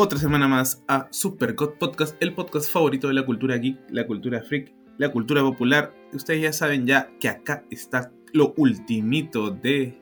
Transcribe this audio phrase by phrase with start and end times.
[0.00, 4.06] otra semana más a Super God Podcast, el podcast favorito de la cultura geek, la
[4.06, 5.94] cultura freak, la cultura popular.
[6.14, 10.00] Ustedes ya saben ya que acá está lo ultimito de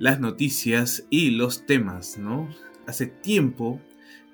[0.00, 2.48] las noticias y los temas, ¿no?
[2.88, 3.80] Hace tiempo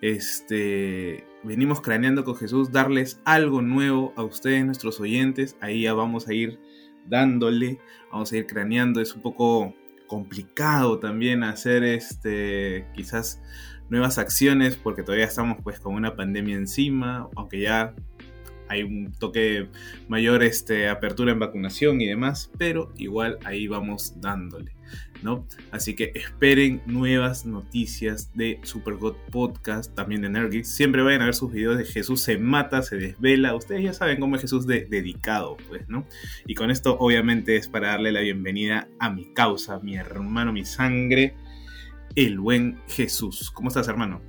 [0.01, 5.59] este, venimos craneando con Jesús darles algo nuevo a ustedes, nuestros oyentes.
[5.61, 6.59] Ahí ya vamos a ir
[7.07, 7.79] dándole,
[8.11, 9.03] vamos a ir craneando.
[9.03, 9.75] Es un poco
[10.07, 13.43] complicado también hacer este, quizás
[13.91, 17.95] nuevas acciones porque todavía estamos pues con una pandemia encima, aunque ya
[18.69, 19.69] hay un toque
[20.09, 24.73] mayor este, apertura en vacunación y demás, pero igual ahí vamos dándole,
[25.23, 25.47] ¿no?
[25.71, 30.69] Así que esperen nuevas noticias de Supergod Podcast, también de Nerdgeeks.
[30.69, 33.55] Siempre vayan a ver sus videos de Jesús se mata, se desvela.
[33.55, 36.07] Ustedes ya saben cómo es Jesús de, dedicado, pues, ¿no?
[36.47, 40.65] Y con esto obviamente es para darle la bienvenida a mi causa, mi hermano, mi
[40.65, 41.35] sangre,
[42.15, 43.51] el buen Jesús.
[43.53, 44.23] ¿Cómo estás, hermano?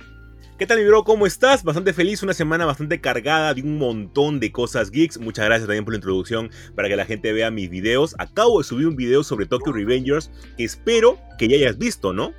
[0.60, 1.04] ¿Qué tal, mi bro?
[1.04, 1.64] ¿Cómo estás?
[1.64, 5.18] Bastante feliz, una semana bastante cargada de un montón de cosas geeks.
[5.18, 8.14] Muchas gracias también por la introducción para que la gente vea mis videos.
[8.18, 12.34] Acabo de subir un video sobre Tokyo Revengers que espero que ya hayas visto, ¿no?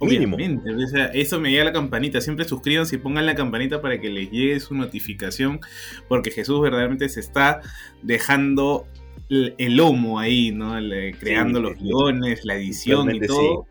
[0.00, 0.36] Mínimo.
[0.36, 2.20] O sea, eso me llega la campanita.
[2.20, 5.60] Siempre suscríbanse y pongan la campanita para que les llegue su notificación.
[6.08, 7.60] Porque Jesús verdaderamente se está
[8.02, 8.86] dejando
[9.28, 10.74] el lomo ahí, ¿no?
[11.20, 13.66] creando los guiones, la edición y todo.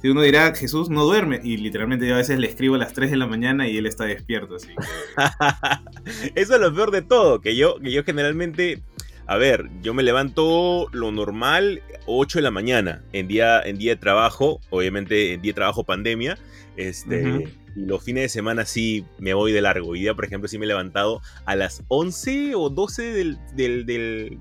[0.00, 2.92] Si uno dirá, Jesús no duerme, y literalmente yo a veces le escribo a las
[2.92, 4.68] 3 de la mañana y él está despierto, así
[6.36, 8.80] Eso es lo peor de todo, que yo, que yo generalmente,
[9.26, 13.92] a ver, yo me levanto lo normal 8 de la mañana en día, en día
[13.92, 16.38] de trabajo, obviamente en día de trabajo pandemia,
[16.76, 19.90] este, y los fines de semana sí me voy de largo.
[19.90, 23.86] Hoy día, por ejemplo, sí me he levantado a las 11 o 12 del, del,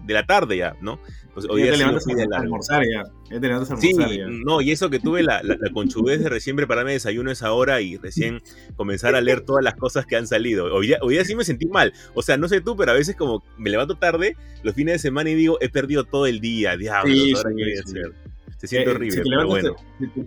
[0.06, 1.00] de la tarde ya, ¿no?
[1.34, 3.04] Pues hoy día te levantas a, almorzar ya.
[3.30, 6.30] ya te levantas a almorzar sí, no, y eso que tuve la, la, conchudez de
[6.30, 8.42] recién prepararme desayuno a esa hora y recién
[8.76, 10.74] comenzar a leer todas las cosas que han salido.
[10.74, 11.94] Hoy día, hoy día sí me sentí mal.
[12.16, 15.00] O sea, no sé tú, pero a veces como me levanto tarde, los fines de
[15.00, 16.76] semana y digo, he perdido todo el día.
[16.76, 18.14] Diablo, ahora qué voy a hacer.
[18.58, 19.76] Se siente eh, horrible, si te, pero bueno.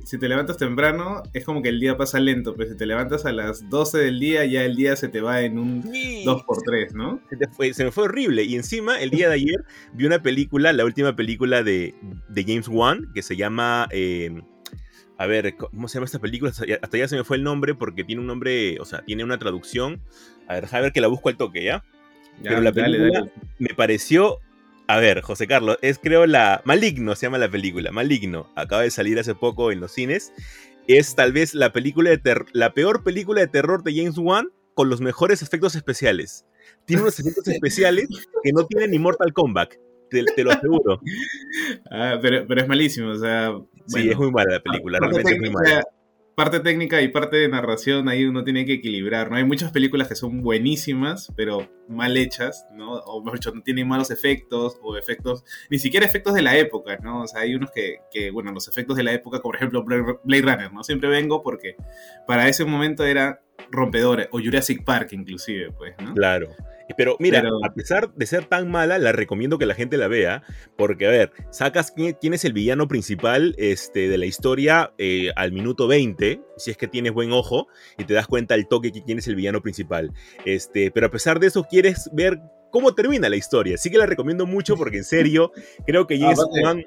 [0.04, 3.26] si, te levantas temprano, es como que el día pasa lento, pero si te levantas
[3.26, 7.20] a las 12 del día, ya el día se te va en un 2x3, ¿no?
[7.72, 8.44] Se, me fue horrible.
[8.44, 9.64] Y encima, el día de ayer,
[9.94, 11.94] vi una película, la última película de,
[12.28, 13.88] de James Wan, que se llama...
[13.90, 14.40] Eh,
[15.18, 16.50] a ver, ¿cómo se llama esta película?
[16.50, 19.38] Hasta ya, se me fue el nombre porque tiene un nombre, o sea, tiene una
[19.38, 20.00] traducción.
[20.48, 21.84] A ver, a ver que la busco al toque, ¿ya?
[22.42, 24.38] Pero la película me pareció
[24.90, 26.62] a ver, José Carlos, es creo la.
[26.64, 27.92] Maligno se llama la película.
[27.92, 28.50] Maligno.
[28.56, 30.32] Acaba de salir hace poco en los cines.
[30.88, 34.90] Es tal vez la película de la peor película de terror de James Wan con
[34.90, 36.44] los mejores efectos especiales.
[36.86, 38.08] Tiene unos efectos especiales
[38.42, 39.74] que no tienen ni Mortal Kombat.
[40.10, 41.00] Te, lo aseguro.
[41.92, 43.52] Ah, pero, pero, es malísimo, o sea.
[43.86, 45.84] sí, es muy mala la película, realmente es muy mala
[46.40, 49.36] parte técnica y parte de narración ahí uno tiene que equilibrar, ¿no?
[49.36, 52.94] Hay muchas películas que son buenísimas, pero mal hechas, ¿no?
[52.94, 56.96] O mejor dicho, no tienen malos efectos o efectos, ni siquiera efectos de la época,
[57.02, 57.24] ¿no?
[57.24, 59.84] O sea, hay unos que, que bueno, los efectos de la época, como por ejemplo
[59.84, 60.82] Blade Runner, ¿no?
[60.82, 61.76] Siempre vengo porque
[62.26, 66.14] para ese momento era rompedores, o Jurassic Park inclusive, pues, ¿no?
[66.14, 66.48] Claro.
[66.96, 70.42] Pero mira, a pesar de ser tan mala, la recomiendo que la gente la vea,
[70.76, 75.52] porque a ver, sacas quién, es el villano principal este, de la historia eh, al
[75.52, 77.68] minuto 20, si es que tienes buen ojo,
[77.98, 80.12] y te das cuenta al toque quién es el villano principal.
[80.44, 82.40] Este, pero a pesar de eso, quieres ver
[82.70, 83.76] cómo termina la historia.
[83.76, 85.52] Sí que la recomiendo mucho porque en serio,
[85.86, 86.84] creo que James Wan...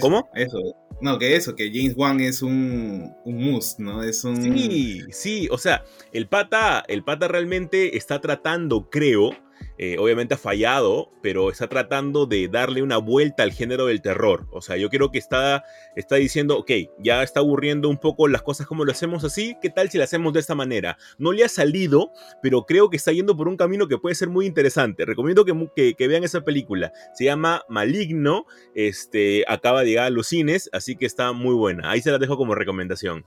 [0.00, 0.28] ¿Cómo?
[0.34, 0.58] Eso,
[1.00, 4.02] no, que eso, que James Wan es un, un must, ¿no?
[4.02, 4.40] Es un...
[4.40, 9.30] Sí, sí, o sea, el pata, el pata realmente está tratando, creo,
[9.78, 14.46] eh, obviamente ha fallado, pero está tratando de darle una vuelta al género del terror.
[14.50, 15.64] O sea, yo creo que está,
[15.96, 19.70] está diciendo, ok, ya está aburriendo un poco las cosas como lo hacemos así, ¿qué
[19.70, 20.98] tal si lo hacemos de esta manera?
[21.18, 22.12] No le ha salido,
[22.42, 25.04] pero creo que está yendo por un camino que puede ser muy interesante.
[25.04, 26.92] Recomiendo que, que, vean esa película.
[27.14, 31.90] Se llama Maligno, este, acaba de llegar a los cines, así que está muy buena.
[31.90, 33.24] Ahí se la dejo como recomendación.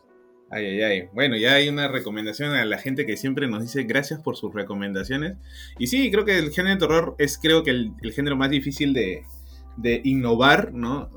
[0.52, 1.10] Ay, ay, ay.
[1.14, 4.54] Bueno, ya hay una recomendación a la gente que siempre nos dice gracias por sus
[4.54, 5.38] recomendaciones.
[5.80, 8.94] Y sí, creo que el género de terror es creo que el, género más difícil
[8.94, 9.24] de,
[9.78, 11.10] de innovar, ¿no?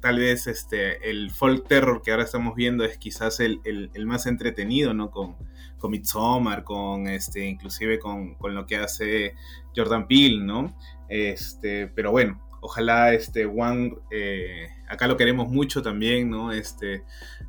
[0.00, 3.60] Tal vez este, el folk terror que ahora estamos viendo es quizás el,
[4.04, 5.10] más entretenido, ¿no?
[5.10, 5.36] Con,
[5.78, 9.34] con Midsommar, con este, inclusive con, lo que hace
[9.74, 10.76] Jordan Peele, ¿no?
[11.08, 16.52] Este, pero bueno, ojalá este Wang, eh, acá lo queremos mucho también, ¿no?
[16.52, 17.02] Este,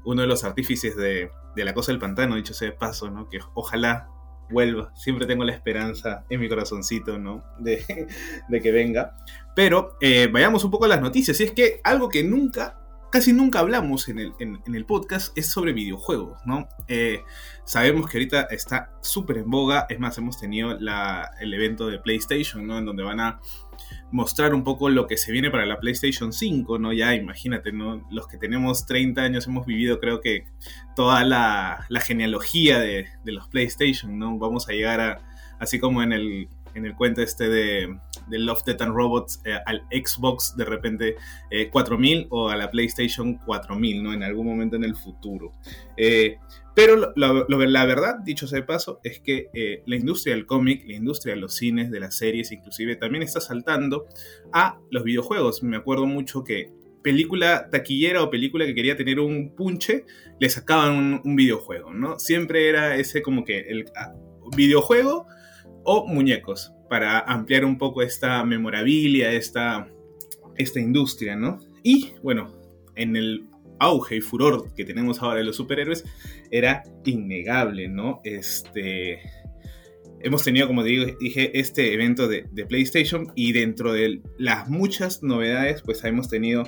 [0.06, 3.30] uno de los artífices de, de la cosa del pantano, dicho sea de paso, ¿no?
[3.30, 4.10] Que ojalá
[4.50, 4.92] vuelva.
[4.96, 7.44] Siempre tengo la esperanza en mi corazoncito, ¿no?
[7.60, 7.84] De,
[8.62, 9.16] que venga.
[9.56, 11.40] Pero eh, vayamos un poco a las noticias.
[11.40, 12.80] Y es que algo que nunca,
[13.12, 16.68] casi nunca hablamos en el, en, el podcast es sobre videojuegos, ¿no?
[16.88, 17.24] Eh,
[17.64, 19.86] sabemos que ahorita está súper en boga.
[19.90, 22.78] Es más, hemos tenido la, el evento de PlayStation, ¿no?
[22.78, 23.40] En donde van a
[24.12, 26.94] mostrar un poco lo que se viene para la PlayStation 5, ¿no?
[26.94, 28.06] Ya imagínate, ¿no?
[28.10, 30.46] Los que tenemos 30 años hemos vivido creo que
[30.96, 34.38] toda la, genealogía de, los PlayStation, ¿no?
[34.38, 35.22] Vamos a llegar a,
[35.60, 37.98] así como en el, en el cuento este de,
[38.28, 41.16] de Love, Death and Robots, eh, al Xbox de repente
[41.72, 44.14] 4000 eh, o a la PlayStation 4000, ¿no?
[44.14, 45.54] En algún momento en el futuro.
[45.98, 46.38] Eh,
[46.76, 50.96] pero la verdad, dicho sea de paso, es que eh, la industria del cómic, la
[50.96, 54.08] industria de los cines, de las series, inclusive, también está saltando
[54.52, 55.64] a los videojuegos.
[55.64, 60.06] Me acuerdo mucho que película taquillera o película que quería tener un punche,
[60.40, 62.20] le sacaban un, videojuego, ¿no?
[62.20, 63.86] Siempre era ese como que el
[64.58, 65.28] videojuego
[65.84, 69.88] o muñecos, para ampliar un poco esta memorabilia, esta,
[70.58, 71.60] esta industria, ¿no?
[71.84, 72.52] Y bueno,
[72.96, 73.46] en el
[73.80, 76.06] auge y furor que tenemos ahora de los superhéroes
[76.52, 78.22] era innegable, ¿no?
[78.24, 79.20] Este,
[80.22, 85.82] hemos tenido, como digo, dije, este evento de, PlayStation y dentro de las muchas novedades,
[85.82, 86.64] pues hemos tenido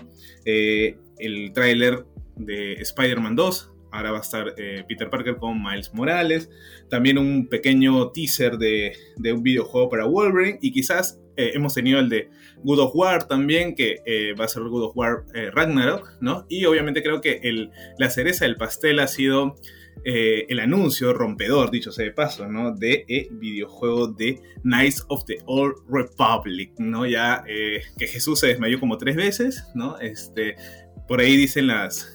[0.45, 2.05] eh, el tráiler
[2.35, 6.49] de Spider-Man 2, ahora va a estar eh, Peter Parker con Miles Morales,
[6.89, 11.99] también un pequeño teaser de, de un videojuego para Wolverine y quizás eh, hemos tenido
[11.99, 12.29] el de
[12.63, 16.45] Good of War también, que eh, va a ser Good of War eh, Ragnarok, ¿no?
[16.49, 19.55] Y obviamente creo que el, la cereza del pastel ha sido
[20.03, 22.71] el anuncio rompedor, dicho sea de paso, ¿no?
[22.71, 27.05] De el videojuego de Knights of the Old Republic, ¿no?
[27.05, 29.97] Ya que Jesús se desmayó como tres veces, ¿no?
[29.99, 30.55] Este,
[31.09, 32.07] por ahí dicen las,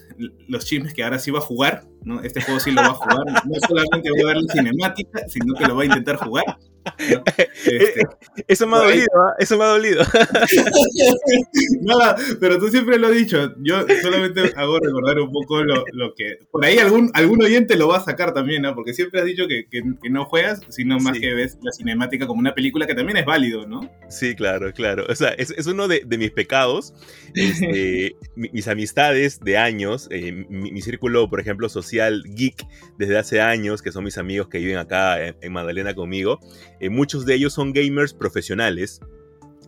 [0.48, 2.22] los chismes que ahora sí va a jugar, ¿no?
[2.22, 5.54] Este juego sí lo va a jugar, no solamente va a ver la cinemática, sino
[5.54, 6.58] que lo va a intentar jugar.
[7.64, 8.02] Este,
[8.49, 9.34] eso me ha dolido, ¿ah?
[9.38, 10.02] eso me ha dolido.
[11.82, 13.55] Nada, pero tú siempre lo has dicho.
[13.58, 16.38] Yo solamente hago recordar un poco lo, que.
[16.50, 18.75] Por ahí algún, algún oyente lo va a sacar también, ¿no?
[18.75, 19.67] Porque siempre has dicho que,
[20.11, 23.67] no juegas, sino más que ves la cinemática como una película que también es válido,
[23.67, 23.88] ¿no?
[24.08, 25.06] Sí, claro, claro.
[25.08, 26.94] O sea, es, uno de, mis pecados.
[27.34, 32.67] Este, mis amistades de años, eh, mi, círculo, por ejemplo, social geek
[32.99, 36.40] desde hace años, que son mis amigos que viven acá en, en Magdalena conmigo.
[36.82, 39.00] Eh, muchos de ellos son gamers profesionales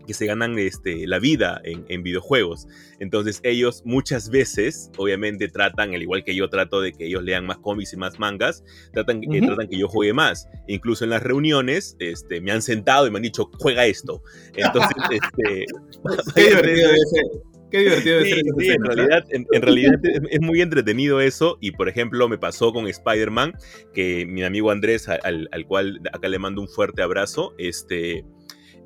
[0.07, 2.67] que se ganan este, la vida en, videojuegos.
[2.99, 7.47] Entonces ellos muchas veces, obviamente, tratan, al igual que yo trato de que ellos lean
[7.47, 10.47] más cómics y más mangas, tratan, que tratan que yo juegue más.
[10.69, 14.23] Incluso en las reuniones este, me han sentado y me han dicho, juega esto.
[14.55, 15.65] Entonces, este...
[17.75, 20.01] Qué divertido Qué divertido en realidad, en, realidad
[20.31, 21.59] es, muy entretenido eso.
[21.61, 23.55] Y por ejemplo, me pasó con Spider-Man,
[23.93, 28.25] que mi amigo Andrés, al, al, cual acá le mando un fuerte abrazo, este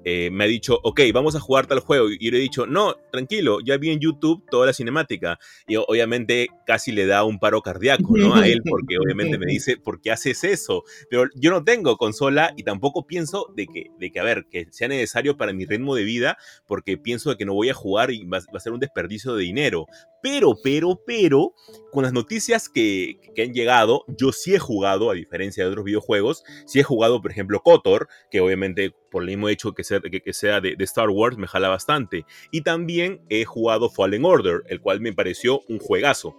[0.04, 2.08] eh, me ha dicho, ok, vamos a jugar tal juego.
[2.10, 5.38] Y le he dicho, no, tranquilo, ya vi en YouTube toda la cinemática.
[5.66, 8.34] Y obviamente casi le da un paro cardíaco, ¿no?
[8.34, 10.84] A él, porque obviamente me dice, ¿por qué haces eso?
[11.10, 14.66] Pero yo no tengo consola y tampoco pienso de que, de que a ver, que
[14.70, 18.10] sea necesario para mi ritmo de vida, porque pienso de que no voy a jugar
[18.10, 19.86] y va, a ser un desperdicio de dinero.
[20.22, 21.54] Pero, pero, pero,
[21.92, 25.84] con las noticias que, que, han llegado, yo sí he jugado, a diferencia de otros
[25.84, 30.00] videojuegos, sí he jugado, por ejemplo, KOTOR, que obviamente por el mismo hecho que sea,
[30.00, 32.24] que, sea de, Star Wars, me jala bastante.
[32.50, 36.36] Y también he jugado Fallen Order, el cual me pareció un juegazo.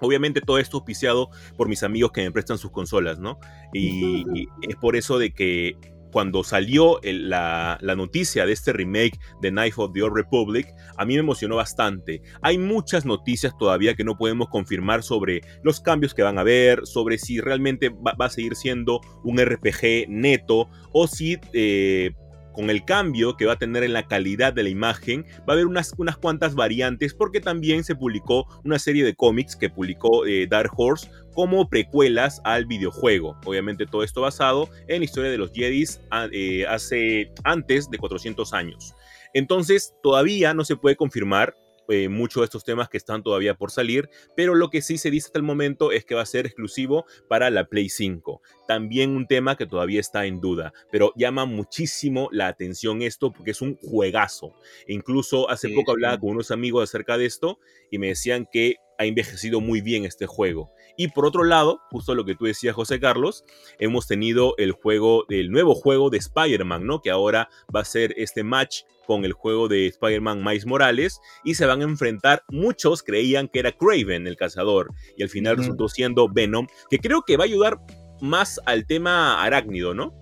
[0.00, 3.38] Obviamente todo esto auspiciado por mis amigos que me prestan sus consolas, ¿no?
[3.72, 5.76] Y, y es por eso de que
[6.14, 11.14] cuando salió la, noticia de este remake de Knife of the Old Republic, a mí
[11.14, 12.22] me emocionó bastante.
[12.40, 16.86] Hay muchas noticias todavía que no podemos confirmar sobre los cambios que van a haber,
[16.86, 22.12] sobre si realmente va, a seguir siendo un RPG neto o si eh,
[22.54, 25.52] con el cambio que va a tener en la calidad de la imagen, va a
[25.52, 30.24] haber unas, unas cuantas variantes porque también se publicó una serie de cómics que publicó
[30.26, 33.36] eh, Dark Horse como precuelas al videojuego.
[33.44, 36.00] Obviamente todo esto basado en la historia de los Jedis
[36.32, 38.94] eh, hace antes de 400 años.
[39.34, 41.54] Entonces todavía no se puede confirmar
[41.88, 45.10] eh, muchos de estos temas que están todavía por salir, pero lo que sí se
[45.10, 48.42] dice hasta el momento es que va a ser exclusivo para la Play 5.
[48.66, 53.50] También un tema que todavía está en duda, pero llama muchísimo la atención esto porque
[53.50, 54.54] es un juegazo.
[54.88, 57.58] incluso hace poco hablaba con unos amigos acerca de esto
[57.90, 60.70] y me decían que ha envejecido muy bien este juego.
[60.96, 63.44] Y por otro lado, justo lo que tú decías, José Carlos,
[63.78, 67.00] hemos tenido el juego, el nuevo juego de Spider-Man, ¿no?
[67.00, 71.54] Que ahora va a ser este match con el juego de Spider-Man Miles Morales y
[71.54, 72.42] se van a enfrentar.
[72.48, 77.22] Muchos creían que era Craven el cazador y al final resultó siendo Venom, que creo
[77.22, 77.78] que va a ayudar
[78.20, 80.14] más al tema arácnido, ¿no?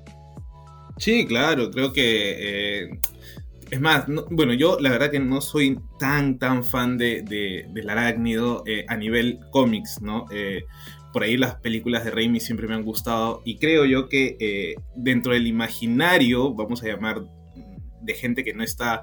[0.99, 3.01] Sí, claro, creo que eh,
[3.73, 7.23] es más, bueno, yo la verdad que no soy tan, tan fan de,
[7.73, 10.27] del arácnido eh, a nivel cómics, ¿no?
[10.31, 10.67] Eh,
[11.11, 14.75] por ahí las películas de Raimi siempre me han gustado y creo yo que eh,
[14.95, 17.25] dentro del imaginario, vamos a llamar
[18.03, 19.03] de gente que no está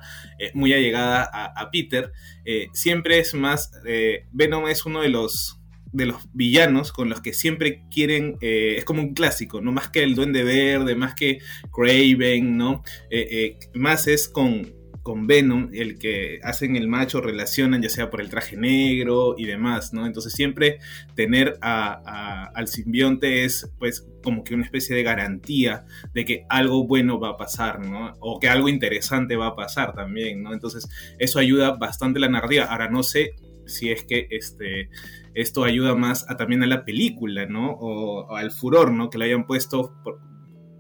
[0.54, 2.12] muy allegada a Peter,
[2.74, 3.72] siempre es más,
[4.34, 5.59] Venom es uno de los
[5.92, 9.90] de los villanos con los que siempre quieren, eh, es como un clásico, no más
[9.90, 11.40] que el Duende Verde, más que
[11.72, 12.84] Craven, ¿no?
[13.10, 18.10] Eh, eh, más es con, con Venom, el que hacen el macho, relacionan ya sea
[18.10, 20.06] por el traje negro y demás, ¿no?
[20.06, 20.80] Entonces siempre
[21.16, 27.20] tener al simbionte es pues como que una especie de garantía de que algo bueno
[27.20, 28.14] va a pasar, ¿no?
[28.20, 30.54] O que algo interesante va a pasar también, ¿no?
[30.54, 32.66] Entonces eso ayuda bastante la narrativa.
[32.66, 33.34] Ahora no sé
[33.70, 34.90] si es que este
[35.34, 37.72] esto ayuda más a, también a la película, ¿no?
[37.72, 39.10] O, al furor, ¿no?
[39.10, 39.96] Que le hayan puesto,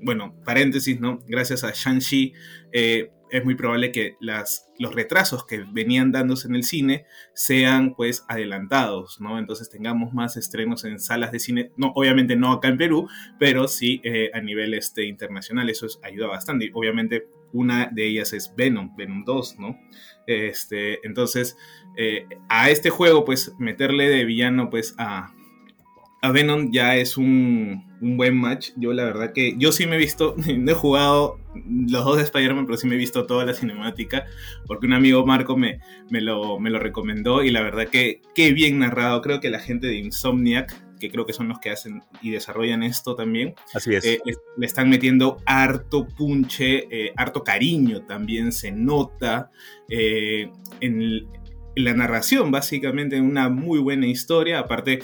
[0.01, 1.19] bueno, paréntesis, ¿no?
[1.27, 2.33] Gracias a Shang-Chi,
[2.73, 7.93] eh, es muy probable que las, los retrasos que venían dándose en el cine sean
[7.95, 9.37] pues adelantados, ¿no?
[9.37, 13.07] Entonces tengamos más estrenos en salas de cine, no, obviamente no acá en Perú,
[13.39, 16.65] pero sí eh, a nivel este, internacional, eso ayuda bastante.
[16.65, 19.79] Y obviamente una de ellas es Venom, Venom 2, ¿no?
[20.27, 21.57] Este, entonces,
[21.97, 25.33] eh, a este juego, pues meterle de villano, pues a,
[26.21, 28.71] a Venom ya es un, buen match.
[28.77, 32.23] Yo la verdad que yo sí me he visto, no he jugado los dos de
[32.23, 34.25] Spider-Man, pero sí me he visto toda la cinemática,
[34.65, 35.79] porque un amigo Marco me,
[36.09, 39.21] me, lo, me lo recomendó y la verdad que qué bien narrado.
[39.21, 42.83] Creo que la gente de Insomniac que creo que son los que hacen y desarrollan
[42.83, 43.55] esto también.
[43.73, 44.05] Así es.
[44.05, 44.19] Eh,
[44.57, 49.51] le, están metiendo harto punche, eh, harto cariño también se nota
[49.87, 50.51] eh,
[50.81, 51.27] en,
[51.79, 54.59] la narración, básicamente una muy buena historia.
[54.59, 54.99] Aparte,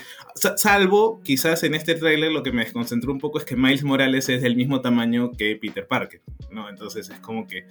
[0.55, 4.29] salvo quizás en este tráiler lo que me desconcentró un poco es que Miles Morales
[4.29, 6.69] es del mismo tamaño que Peter Parker, ¿no?
[6.69, 7.65] Entonces es como que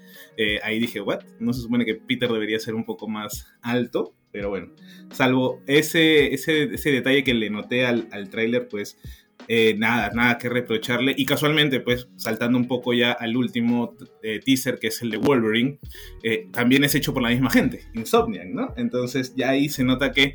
[0.62, 1.23] ahí dije, ¿what?
[1.38, 4.14] No se supone que Peter debería ser un poco más alto.
[4.32, 4.73] Pero bueno,
[5.12, 8.99] salvo ese, ese, detalle que le noté al, al tráiler, pues
[9.48, 11.14] eh, nada, nada que reprocharle.
[11.16, 15.18] Y casualmente, pues saltando un poco ya al último eh, teaser, que es el de
[15.18, 15.78] Wolverine,
[16.22, 18.74] eh, también es hecho por la misma gente, Insomniac, ¿no?
[18.76, 20.34] Entonces ya ahí se nota que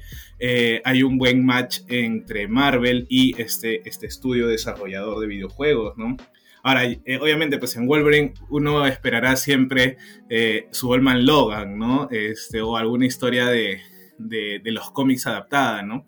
[0.83, 6.15] hay un buen match entre Marvel y este, este estudio desarrollador de videojuegos, ¿no?
[6.63, 6.83] Ahora,
[7.21, 9.97] obviamente, pues en Wolverine uno esperará siempre
[10.71, 12.09] su Oldman Logan, ¿no?
[12.11, 13.81] Este, o alguna historia de,
[14.19, 16.05] de, los cómics adaptada, ¿no?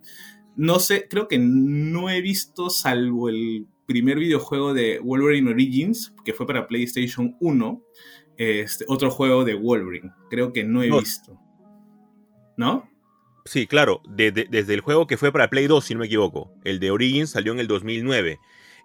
[0.55, 6.34] No sé, creo que no he visto, salvo el primer videojuego de Wolverine Origins, que
[6.34, 7.81] fue para PlayStation 1,
[8.38, 10.12] este, otro juego de Wolverine.
[10.29, 11.38] Creo que no he visto.
[12.58, 12.89] ¿No?
[13.46, 16.53] Sí, claro, desde el juego que fue para Play 2, si no me equivoco.
[16.63, 18.39] El de Origins salió en el 2009.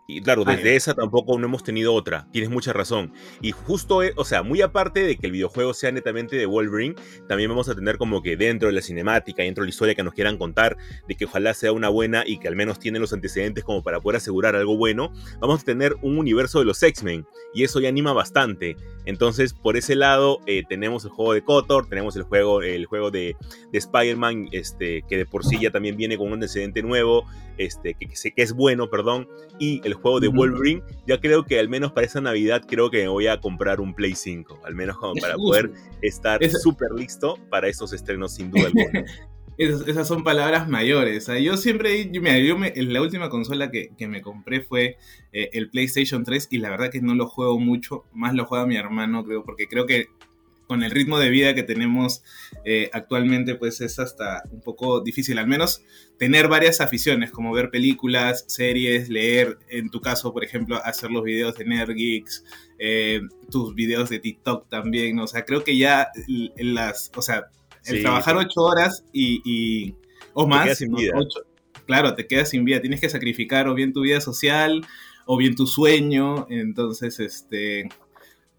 [0.08, 2.28] Y claro, desde esa tampoco no hemos tenido otra.
[2.30, 3.12] Tienes mucha razón.
[3.42, 6.94] Y justo, eh, o sea, muy aparte de que el videojuego sea netamente de Wolverine,
[7.26, 10.04] también vamos a tener como que dentro de la cinemática, dentro de la historia que
[10.04, 10.76] nos quieran contar,
[11.08, 14.00] de que ojalá sea una buena y que al menos tiene los antecedentes como para
[14.00, 17.26] poder asegurar algo bueno, vamos a tener un universo de los X-Men.
[17.52, 18.76] Y eso ya anima bastante.
[19.06, 23.10] Entonces, por ese lado, eh, tenemos el juego de Kotor, tenemos el juego, el juego
[23.10, 23.36] de,
[23.72, 27.24] de Spider-Man, este, que de por sí ya también viene con un antecedente nuevo,
[27.56, 31.58] este, que, que, que es bueno, perdón, y el juego de Wolverine, ya creo que
[31.58, 34.74] al menos para esa Navidad creo que me voy a comprar un Play 5, al
[34.74, 35.72] menos como para poder
[36.02, 39.04] estar súper listo para esos estrenos sin duda alguna.
[39.58, 41.28] esas, son palabras mayores.
[41.42, 44.98] yo siempre, yo, mira, yo la última consola que, me compré fue
[45.32, 48.66] eh, el PlayStation 3 y la verdad que no lo juego mucho, más lo juega
[48.66, 50.08] mi hermano, creo, porque creo que
[50.66, 52.22] con el ritmo de vida que tenemos
[52.64, 55.82] eh, actualmente, pues es hasta un poco difícil, al menos
[56.18, 61.22] tener varias aficiones, como ver películas, series, leer, en tu caso, por ejemplo, hacer los
[61.22, 62.44] videos de Nerdgeeks,
[62.78, 63.20] eh,
[63.50, 66.08] tus videos de TikTok también, o sea, creo que ya
[66.56, 67.46] las, o sea,
[67.84, 69.94] el trabajar ocho horas y,
[70.34, 70.82] o más,
[71.86, 74.84] claro, te quedas sin vida, tienes que sacrificar o bien tu vida social
[75.26, 77.88] o bien tu sueño, entonces, este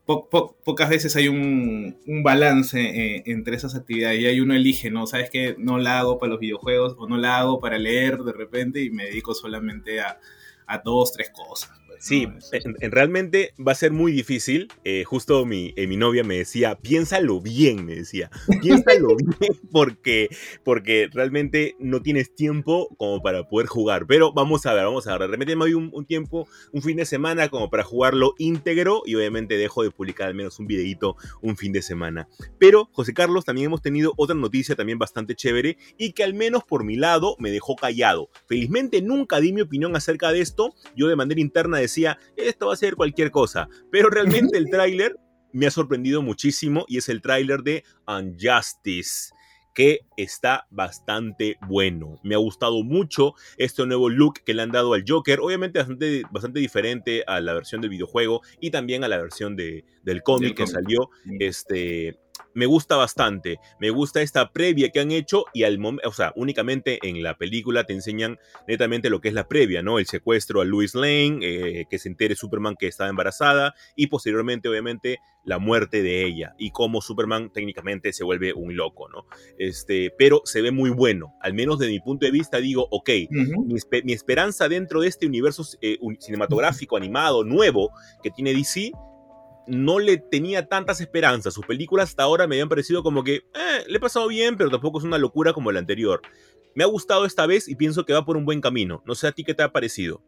[0.08, 5.06] pocas veces hay un, balance eh, entre esas actividades y ahí uno elige, ¿no?
[5.06, 8.32] Sabes que no la hago para los videojuegos o no la hago para leer de
[8.34, 10.20] repente y me dedico solamente a,
[10.66, 11.77] a dos, tres cosas.
[12.00, 14.68] Sí, en, realmente va a ser muy difícil.
[14.84, 18.30] Eh, justo mi, eh, mi novia me decía, piénsalo bien, me decía,
[18.62, 20.30] piénsalo bien porque,
[20.64, 24.06] porque realmente no tienes tiempo como para poder jugar.
[24.08, 25.22] Pero vamos a ver, vamos a ver.
[25.22, 29.04] De repente me doy un, un, tiempo, un fin de semana como para jugarlo íntegro
[29.06, 32.28] y obviamente dejo de publicar al menos un videito un fin de semana.
[32.60, 36.64] Pero, José Carlos, también hemos tenido otra noticia también bastante chévere y que al menos
[36.64, 38.30] por mi lado me dejó callado.
[38.48, 40.74] Felizmente nunca di mi opinión acerca de esto.
[40.96, 43.68] Yo de manera interna decía, esto va a ser cualquier cosa.
[43.92, 45.16] Pero realmente el tráiler
[45.52, 49.32] me ha sorprendido muchísimo y es el tráiler de Unjustice
[49.78, 52.20] que está bastante bueno.
[52.24, 56.24] Me ha gustado mucho este nuevo look que le han dado al Joker, obviamente bastante,
[56.32, 60.58] bastante diferente a la versión del videojuego y también a la versión de, del cómic
[60.58, 61.12] que salió.
[61.40, 62.18] Este,
[62.54, 63.60] me gusta bastante.
[63.80, 67.38] Me gusta esta previa que han hecho y al momento, o sea, únicamente en la
[67.38, 70.00] película te enseñan netamente lo que es la previa, ¿no?
[70.00, 74.70] El secuestro a Louis Lane, eh, que se entere Superman que estaba embarazada y posteriormente,
[74.70, 79.26] obviamente, la muerte de ella y cómo Superman técnicamente se vuelve un loco, ¿no?
[79.58, 81.36] Este, pero se ve muy bueno.
[81.42, 83.10] Al menos desde mi punto de vista digo, ok,
[84.04, 87.92] mi, esperanza dentro de este universo eh, cinematográfico animado nuevo
[88.22, 88.92] que tiene DC
[89.68, 91.54] no le tenía tantas esperanzas.
[91.54, 94.70] Sus películas hasta ahora me habían parecido como que eh, le he pasado bien, pero
[94.70, 96.22] tampoco es una locura como la anterior.
[96.76, 99.04] Me ha gustado esta vez y pienso que va por un buen camino.
[99.06, 100.22] No sé a ti qué te ha parecido.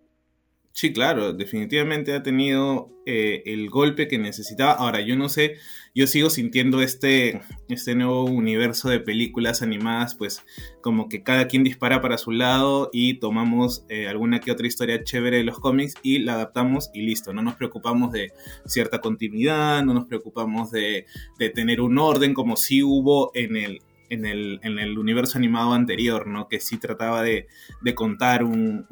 [0.80, 4.72] Sí, claro, definitivamente ha tenido eh, el golpe que necesitaba.
[4.72, 5.58] Ahora, yo no sé,
[5.94, 10.42] yo sigo sintiendo este, este nuevo universo de películas animadas, pues
[10.82, 15.04] como que cada quien dispara para su lado y tomamos eh, alguna que otra historia
[15.04, 17.34] chévere de los cómics y la adaptamos y listo.
[17.34, 18.32] No nos preocupamos de
[18.66, 21.06] cierta continuidad, no nos preocupamos de,
[21.38, 25.74] de tener un orden como si hubo en el, en el, en el, universo animado
[25.74, 26.48] anterior, ¿no?
[26.48, 27.48] Que sí trataba de,
[27.82, 28.86] de contar un,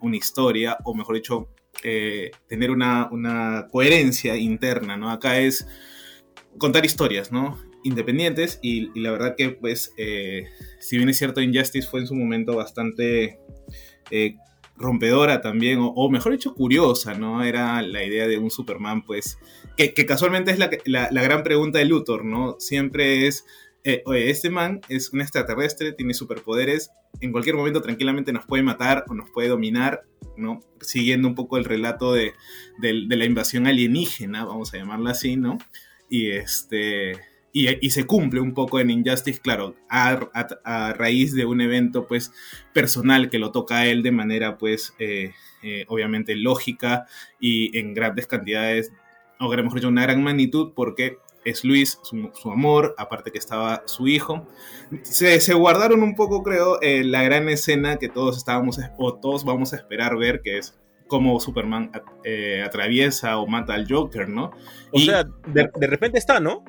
[0.00, 1.48] una historia, o mejor dicho,
[1.82, 5.10] eh, tener una, una, coherencia interna, ¿no?
[5.10, 5.66] Acá es
[6.58, 7.58] contar historias, ¿no?
[7.84, 10.46] Independientes, y, la verdad que, pues, eh,
[10.78, 13.38] si bien es cierto, Injustice fue en su momento bastante
[14.10, 14.34] eh,
[14.76, 17.42] rompedora también, o, mejor dicho, curiosa, ¿no?
[17.42, 19.38] Era la idea de un Superman, pues,
[19.76, 22.56] que, casualmente es la, la, la, gran pregunta de Luthor, ¿no?
[22.58, 23.46] Siempre es
[23.84, 26.90] eh, oye, este man es un extraterrestre, tiene superpoderes,
[27.20, 30.02] en cualquier momento tranquilamente nos puede matar o nos puede dominar,
[30.36, 30.60] ¿no?
[30.80, 32.34] Siguiendo un poco el relato de,
[32.80, 35.58] la invasión alienígena, vamos a llamarla así, ¿no?
[36.08, 37.12] Y este...
[37.52, 42.32] Y, se cumple un poco en Injustice, claro, a, raíz de un evento pues
[42.72, 45.32] personal que lo toca a él de manera pues eh,
[45.64, 47.06] eh, obviamente lógica
[47.40, 48.92] y en grandes cantidades,
[49.40, 54.08] o mejor dicho, una gran magnitud porque es Luis, su, amor, aparte que estaba su
[54.08, 54.46] hijo.
[55.02, 59.72] Se, guardaron un poco, creo, eh, la gran escena que todos estábamos, o todos vamos
[59.72, 61.90] a esperar ver, que es cómo Superman
[62.24, 64.52] eh, atraviesa o mata al Joker, ¿no?
[64.92, 66.64] O sea, de, repente está, ¿no?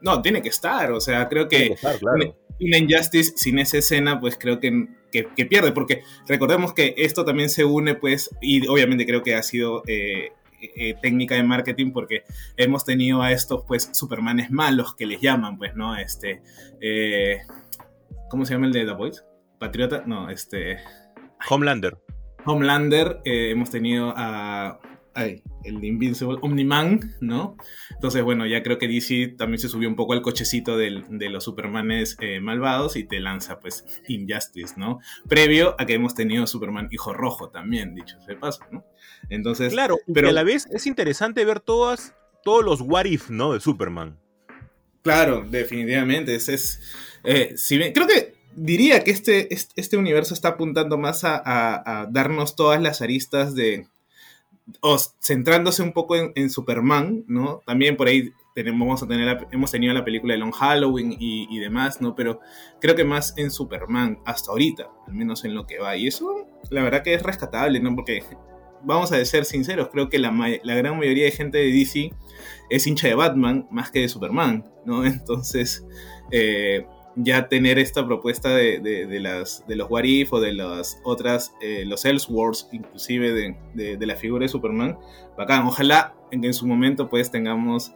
[0.00, 1.74] No, tiene que estar, o sea, creo que,
[2.60, 7.48] una, Injustice sin esa escena, pues creo que, que, pierde, porque recordemos que esto también
[7.48, 12.24] se une, pues, y obviamente creo que ha sido eh, eh, técnica de marketing porque
[12.56, 16.42] hemos tenido a estos pues supermanes malos que les llaman pues no este
[16.80, 17.38] eh,
[18.30, 19.22] ¿cómo se llama el de The Voice?
[19.58, 20.78] Patriota no este
[21.48, 21.98] Homelander
[22.44, 24.80] Homelander eh, hemos tenido a
[25.16, 27.56] ay, el Invincible Omniman, ¿no?
[27.90, 31.42] Entonces, bueno, ya creo que DC también se subió un poco al cochecito de los
[31.42, 35.00] Supermanes eh, malvados y te lanza, pues, Injustice, ¿no?
[35.26, 38.84] Previo a que hemos tenido Superman Hijo Rojo también, dicho se paso, ¿no?
[39.30, 39.72] Entonces.
[39.72, 43.54] Claro, pero a la vez es interesante ver todas, todos los what if, ¿no?
[43.54, 44.18] De Superman.
[45.02, 46.34] Claro, definitivamente.
[46.34, 46.80] Es,
[47.24, 52.82] eh, si creo que diría que este, este, universo está apuntando más a darnos todas
[52.82, 53.86] las aristas de
[55.20, 57.62] centrándose un poco en, Superman, ¿no?
[57.66, 61.58] También por ahí tenemos, vamos a tener, hemos tenido la película de Long Halloween y,
[61.58, 62.14] demás, ¿no?
[62.14, 62.40] Pero
[62.80, 65.96] creo que más en Superman, hasta ahorita, al menos en lo que va.
[65.96, 67.94] Y eso, la verdad que es rescatable, ¿no?
[67.94, 68.22] Porque,
[68.82, 72.12] vamos a ser sinceros, creo que la, gran mayoría de gente de DC
[72.70, 75.04] es hincha de Batman más que de Superman, ¿no?
[75.06, 75.84] Entonces,
[76.30, 81.00] eh, ya tener esta propuesta de, de, las, de los What If o de las
[81.02, 84.98] otras, eh, los Elseworlds, inclusive de, la figura de Superman,
[85.36, 85.66] bacán.
[85.66, 87.92] Ojalá en, en su momento pues tengamos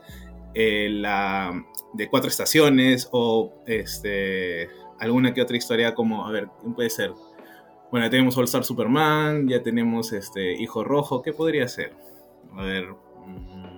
[0.54, 6.74] eh, la de cuatro estaciones o este, alguna que otra historia como, a ver, ¿quién
[6.74, 7.12] puede ser?
[7.90, 11.92] Bueno, ya tenemos All Star Superman, ya tenemos este Hijo Rojo, ¿qué podría ser?
[12.56, 12.88] A ver...
[13.26, 13.70] Mm,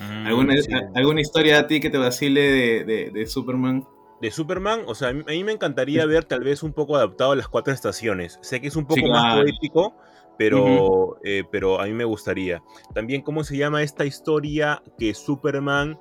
[0.00, 0.54] Mm, ¿Alguna,
[0.94, 3.86] ¿Alguna historia a ti que te vacile de, Superman?
[4.20, 7.36] De Superman, o sea, a mí me encantaría ver tal vez un poco adaptado a
[7.36, 8.38] las cuatro estaciones.
[8.42, 9.96] Sé que es un poco más poético,
[10.36, 12.62] pero, eh, pero a mí me gustaría.
[12.94, 15.98] También, ¿cómo se llama esta historia que Superman,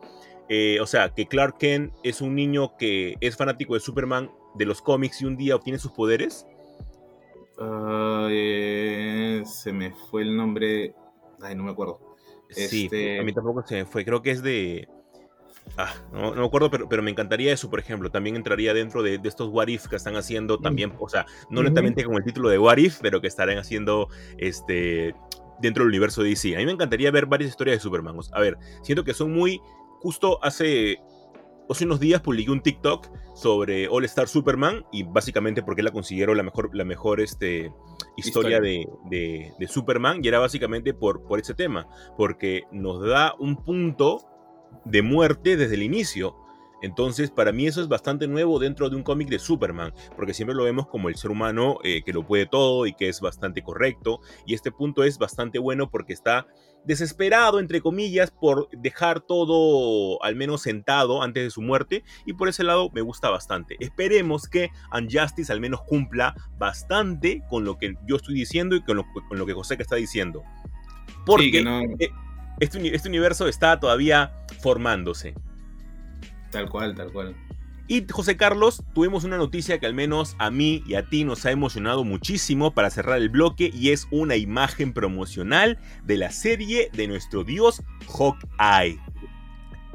[0.50, 4.66] eh, o sea, que Clark Kent es un niño que es fanático de Superman de
[4.66, 6.46] los cómics y un día obtiene sus poderes?
[8.30, 10.94] Eh, se me fue el nombre.
[11.42, 12.00] Ay, no me acuerdo.
[12.50, 14.06] Sí, este a mí tampoco se me fue.
[14.06, 14.88] Creo que es de.
[15.82, 18.12] Ah, no, me acuerdo, pero, pero, me encantaría eso, por ejemplo.
[18.12, 20.62] También entraría dentro de, estos What If que están haciendo mm.
[20.62, 24.10] también, o sea, no lentamente como el título de What If, pero que estarán haciendo
[24.38, 25.16] este
[25.62, 26.54] dentro del universo de DC.
[26.56, 28.18] A mí me encantaría ver varias historias de Superman.
[28.34, 29.62] A ver, siento que son muy.
[30.02, 31.00] Justo hace
[31.70, 36.34] hace unos días publiqué un TikTok sobre All Star Superman y básicamente porque la considero
[36.34, 37.72] la mejor, la mejor este,
[38.18, 41.88] historia, De, de, Superman y era básicamente por, por ese tema,
[42.18, 44.26] porque nos da un punto
[44.86, 46.36] de muerte desde el inicio.
[46.82, 50.56] Entonces, para mí eso es bastante nuevo dentro de un cómic de Superman, porque siempre
[50.56, 53.62] lo vemos como el ser humano eh, que lo puede todo y que es bastante
[53.62, 54.22] correcto.
[54.46, 56.48] Y este punto es bastante bueno porque está
[56.86, 62.04] desesperado, entre comillas, por dejar todo al menos sentado antes de su muerte.
[62.26, 63.76] Y por ese lado me gusta bastante.
[63.80, 68.98] Esperemos que Unjustice al menos cumpla bastante con lo que yo estoy diciendo y con
[68.98, 70.44] lo, con lo que José que está diciendo.
[71.26, 72.10] Porque eh,
[72.60, 75.36] este, este universo está todavía formándose.
[76.52, 77.36] Tal cual, tal cual.
[77.92, 81.44] Y José Carlos, tuvimos una noticia que al menos a mí y a ti nos
[81.48, 86.92] ha emocionado muchísimo para cerrar el bloque y es una imagen promocional de la serie
[86.94, 89.00] de nuestro dios Hawkeye.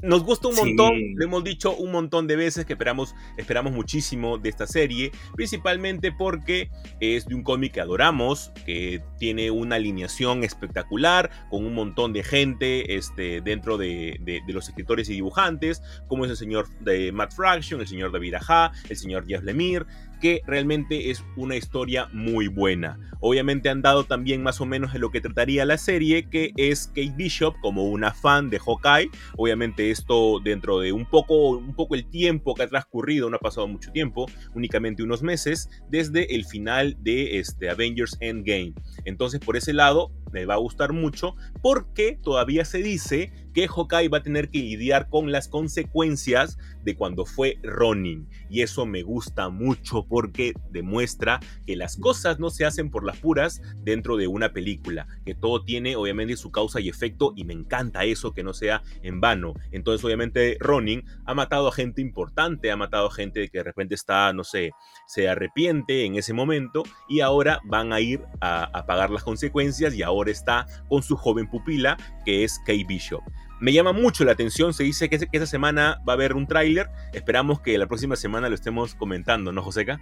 [0.04, 4.36] Nos gusta un montón, lo hemos dicho un montón de veces que esperamos, esperamos muchísimo
[4.36, 6.68] de esta serie, principalmente porque
[7.00, 12.22] es de un cómic que adoramos, que tiene una alineación espectacular, con un montón de
[12.22, 17.80] gente este, dentro de, los escritores y dibujantes, como es el señor de Matt Fraction,
[17.80, 19.86] el señor David Aja, el señor Jeff Lemire,
[20.24, 22.98] que realmente es una historia muy buena.
[23.20, 26.86] Obviamente han dado también más o menos de lo que trataría la serie, que es
[26.86, 29.10] Kate Bishop como una fan de Hawkeye.
[29.36, 33.38] Obviamente esto dentro de un poco, un poco el tiempo que ha transcurrido, no ha
[33.38, 38.72] pasado mucho tiempo, únicamente unos meses, desde el final de este Avengers Endgame.
[39.04, 44.08] Entonces por ese lado me va a gustar mucho porque todavía se dice que Hawkeye
[44.08, 48.28] va a tener que lidiar con las consecuencias de cuando fue Ronin.
[48.50, 53.16] Y eso me gusta mucho porque demuestra que las cosas no se hacen por las
[53.18, 57.54] puras dentro de una película, que todo tiene obviamente su causa y efecto y me
[57.54, 59.54] encanta eso, que no sea en vano.
[59.70, 63.94] Entonces obviamente Ronin ha matado a gente importante, ha matado a gente que de repente
[63.94, 64.72] está, no sé,
[65.06, 70.02] se arrepiente en ese momento y ahora van a ir a, pagar las consecuencias y
[70.02, 73.22] ahora está con su joven pupila que es Kay Bishop.
[73.60, 76.88] Me llama mucho la atención, se dice que, esta semana va a haber un tráiler,
[77.12, 80.00] esperamos que la próxima semana lo estemos comentando, ¿no, Joseca?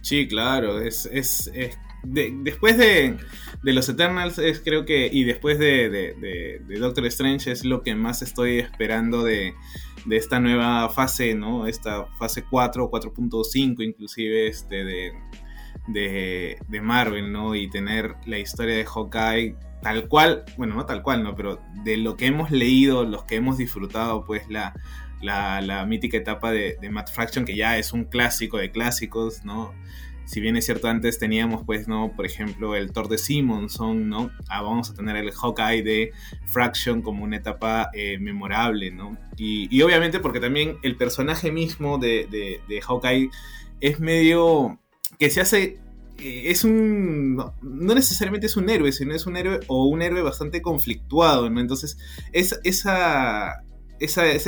[0.00, 1.50] Sí, claro, es, es,
[2.02, 3.16] después de,
[3.62, 8.58] los Eternals es creo que, y después de, Doctor Strange es lo que más estoy
[8.58, 9.54] esperando de,
[10.10, 11.66] esta nueva fase, ¿no?
[11.66, 15.12] Esta fase 4, 4.5 inclusive, este, de,
[15.88, 17.54] de, Marvel, ¿no?
[17.54, 21.34] Y tener la historia de Hawkeye tal cual, bueno, no tal cual, ¿no?
[21.34, 24.74] Pero de lo que hemos leído, los que hemos disfrutado, pues la,
[25.20, 29.72] la, mítica etapa de, de, Matt Fraction, que ya es un clásico de clásicos, ¿no?
[30.24, 32.12] Si bien es cierto, antes teníamos, pues, ¿no?
[32.14, 34.30] Por ejemplo, el Thor de Simonson, ¿no?
[34.48, 36.12] Ah, vamos a tener el Hawkeye de
[36.44, 39.16] Fraction como una etapa eh, memorable, ¿no?
[39.38, 43.30] Y, y, obviamente porque también el personaje mismo de, de, de Hawkeye
[43.80, 44.78] es medio
[45.18, 45.78] que se hace
[46.18, 47.36] eh, es un.
[47.36, 51.60] No, necesariamente es un héroe, sino es un héroe o un héroe bastante conflictuado, ¿no?
[51.60, 51.98] Entonces,
[52.32, 52.90] ese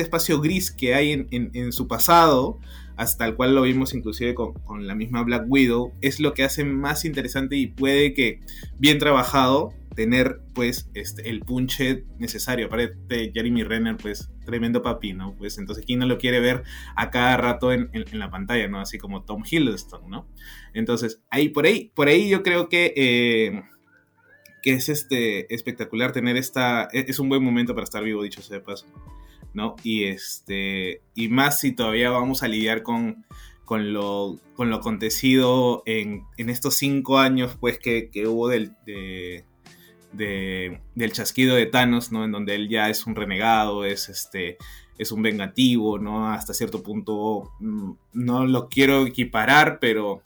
[0.02, 2.58] espacio gris que hay en, su pasado,
[2.96, 6.44] hasta el cual lo vimos inclusive con, con, la misma Black Widow, es lo que
[6.44, 8.40] hace más interesante y puede que,
[8.78, 12.68] bien trabajado, tener pues este, el punche necesario.
[12.68, 15.36] Aparte, Jeremy Renner, pues tremendo papi, ¿no?
[15.36, 16.62] Pues entonces, ¿quién no lo quiere ver
[16.96, 18.80] a cada rato en, la pantalla, ¿no?
[18.80, 20.26] Así como Tom Hiddleston, ¿no?
[20.72, 23.62] Entonces, ahí por ahí, por ahí yo creo que, eh,
[24.62, 28.40] que es este, espectacular tener esta, e, es un buen momento para estar vivo, dicho
[28.40, 28.86] sea de paso,
[29.52, 29.76] ¿no?
[29.82, 33.26] Y, este, y más si todavía vamos a lidiar con,
[33.66, 38.72] con lo, con lo acontecido en, en estos cinco años, pues, que, que hubo del,
[38.86, 39.44] de,
[40.12, 42.24] del chasquido de Thanos, ¿no?
[42.24, 44.58] En donde él ya es un renegado, es este
[44.98, 46.28] es un vengativo, ¿no?
[46.30, 50.20] Hasta cierto punto mm, no lo quiero equiparar, pero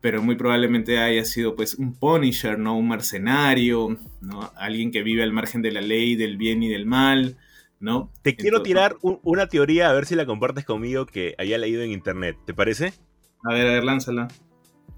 [0.00, 2.76] pero muy probablemente haya sido pues un Punisher, ¿no?
[2.76, 4.52] Un mercenario, ¿no?
[4.56, 7.36] Alguien que vive al margen de la ley, del bien y del mal,
[7.78, 8.10] ¿no?
[8.22, 11.92] Te quiero tirar una teoría a ver si la compartes conmigo que haya leído en
[11.92, 12.92] internet, ¿te parece?
[13.44, 14.28] A ver, a ver, lánzala.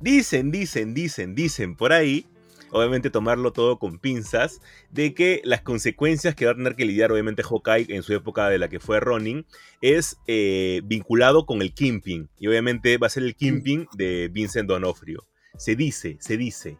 [0.01, 2.27] Dicen, dicen, dicen, dicen por ahí
[2.75, 4.61] obviamente tomarlo todo con pinzas,
[4.91, 8.49] de que las consecuencias que va a tener que lidiar obviamente Hawkeye en su época
[8.49, 9.47] de la que fue Ronin
[9.81, 14.69] es eh, vinculado con el Kimping, y obviamente va a ser el Kimping de Vincent
[14.69, 15.25] D'Onofrio.
[15.57, 16.79] Se dice, se dice.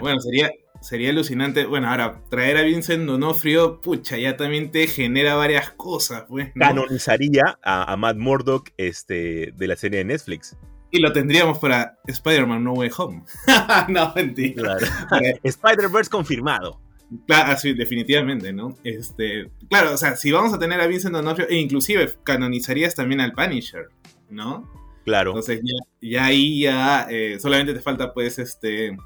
[0.00, 1.66] bueno, sería, sería alucinante.
[1.66, 6.52] Bueno, ahora, traer a Vincent D'Onofrio, pucha, ya también te genera varias cosas, pues.
[6.58, 10.56] Canonizaría a, Matt Murdock este, de la serie de Netflix.
[10.92, 13.24] Y lo tendríamos para Spider-Man No Way Home.
[13.88, 14.76] no, mentira.
[15.42, 16.80] Spider-Verse confirmado.
[17.26, 18.76] Claro, sí, definitivamente, ¿no?
[18.84, 23.20] Este, claro, o sea, si vamos a tener a Vincent D'Onofrio, e inclusive canonizarías también
[23.20, 23.88] al Punisher,
[24.30, 24.70] ¿no?
[25.04, 25.30] Claro.
[25.30, 25.60] Entonces
[26.00, 28.96] ya, ahí ya eh, solamente te falta pues este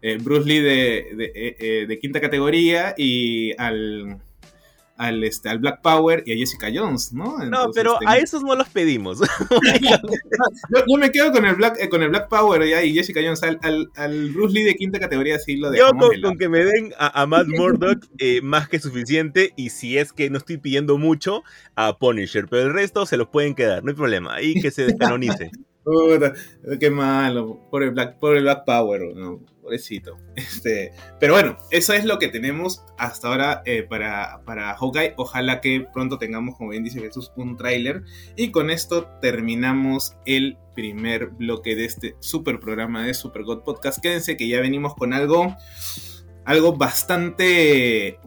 [0.00, 4.18] eh, Bruce Lee de, eh, de, quinta categoría y al
[5.02, 7.38] al, este, al Black Power y a Jessica Jones, ¿no?
[7.38, 9.18] no, pero este, a esos no los pedimos.
[10.70, 13.42] yo, me quedo con el Black, eh, con el Black Power y Jessica Jones.
[13.42, 15.74] Al, al, Bruce Lee de quinta categoría sí lo.
[15.74, 15.90] Yo
[16.22, 20.30] con, que me den a, Matt Murdock eh, más que suficiente y si es que
[20.30, 21.42] no estoy pidiendo mucho,
[21.74, 22.46] a Punisher.
[22.48, 24.34] Pero el resto se los pueden quedar, no hay problema.
[24.34, 25.50] Ahí que se descanonice.
[26.80, 29.40] qué malo, por el Black, por el Black Power, ¿no?
[29.62, 30.18] Pobrecito.
[30.34, 35.14] Este, pero bueno, eso es lo que tenemos hasta ahora eh, para, para Hawkeye.
[35.16, 38.02] Ojalá que pronto tengamos, como bien dice Jesús, un tráiler.
[38.36, 44.02] Y con esto terminamos el primer bloque de este super programa de Super God Podcast.
[44.02, 45.56] Quédense que ya venimos con algo,
[46.44, 48.18] algo bastante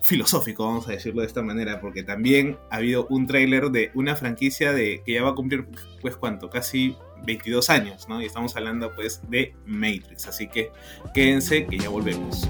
[0.00, 4.16] filosófico, vamos a decirlo de esta manera, porque también ha habido un tráiler de una
[4.16, 5.66] franquicia de que ya va a cumplir,
[6.00, 8.20] pues cuánto, casi 22 años, ¿no?
[8.20, 10.70] Y estamos hablando pues de Matrix, así que
[11.14, 12.48] quédense que ya volvemos.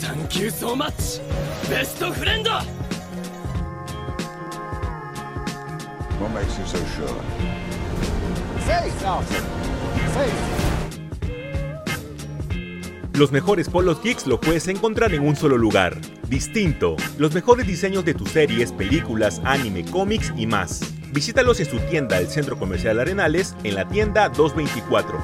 [0.00, 1.20] Thank you so much,
[1.68, 2.48] best friend.
[6.20, 7.48] What makes you so sure?
[13.14, 15.96] Los mejores polos geeks lo puedes encontrar en un solo lugar.
[16.28, 16.96] Distinto.
[17.18, 20.97] Los mejores diseños de tus series, películas, anime, cómics y más.
[21.12, 25.18] Visítalos en su tienda del Centro Comercial Arenales, en la tienda 224.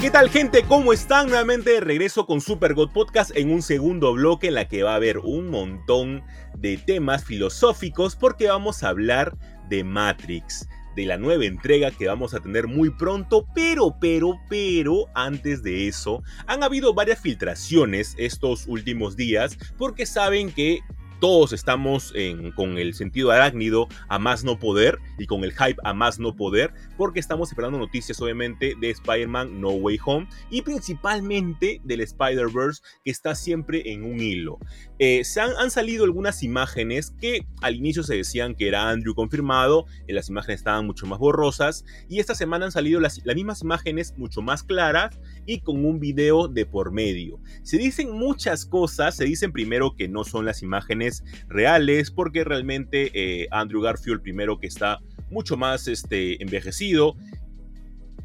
[0.00, 0.64] ¿Qué tal gente?
[0.64, 1.28] ¿Cómo están?
[1.28, 4.92] Nuevamente de regreso con Super God Podcast en un segundo bloque en la que va
[4.92, 6.24] a haber un montón
[6.58, 12.34] de temas filosóficos porque vamos a hablar de Matrix, de la nueva entrega que vamos
[12.34, 18.66] a tener muy pronto, pero, pero, pero, antes de eso, han habido varias filtraciones estos
[18.66, 20.80] últimos días porque saben que
[21.24, 22.12] todos estamos
[22.54, 26.36] con el sentido arácnido a más no poder y con el hype a más no
[26.36, 32.82] poder, porque estamos esperando noticias obviamente de Spider-Man No Way Home y principalmente del Spider-Verse
[33.02, 34.58] que está siempre en un hilo.
[35.00, 39.86] Eh, se han, salido algunas imágenes que al inicio se decían que era Andrew confirmado,
[40.06, 43.62] eh, las imágenes estaban mucho más borrosas y esta semana han salido las, las mismas
[43.62, 47.40] imágenes mucho más claras y con un video de por medio.
[47.62, 53.10] Se dicen muchas cosas, se dicen primero que no son las imágenes reales, porque realmente
[53.14, 57.16] eh, Andrew Garfield, primero que está mucho más este, envejecido,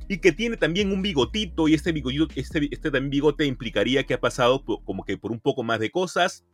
[0.07, 1.93] y que tiene también un bigotito, y este,
[2.35, 5.91] este, este también bigote implicaría que ha pasado como que por un poco más de
[5.91, 6.45] cosas.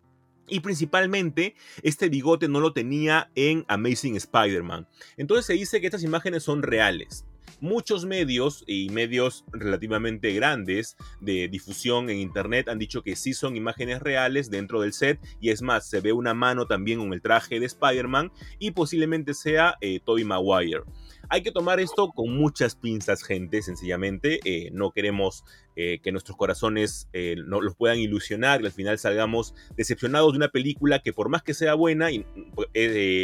[0.47, 4.87] Y principalmente, este bigote no lo tenía en Amazing Spider-Man.
[5.17, 7.25] Entonces se dice que estas imágenes son reales
[7.59, 13.55] muchos medios y medios relativamente grandes de difusión en internet han dicho que sí son
[13.55, 17.21] imágenes reales dentro del set y es más, se ve una mano también con el
[17.21, 20.83] traje de Spider-Man y posiblemente sea eh, Tobey Maguire.
[21.29, 24.39] Hay que tomar esto con muchas pinzas, gente, sencillamente.
[24.43, 25.43] Eh, no queremos
[25.77, 30.37] eh, que nuestros corazones eh, no los puedan ilusionar y al final salgamos decepcionados de
[30.37, 32.25] una película que por más que sea buena, y,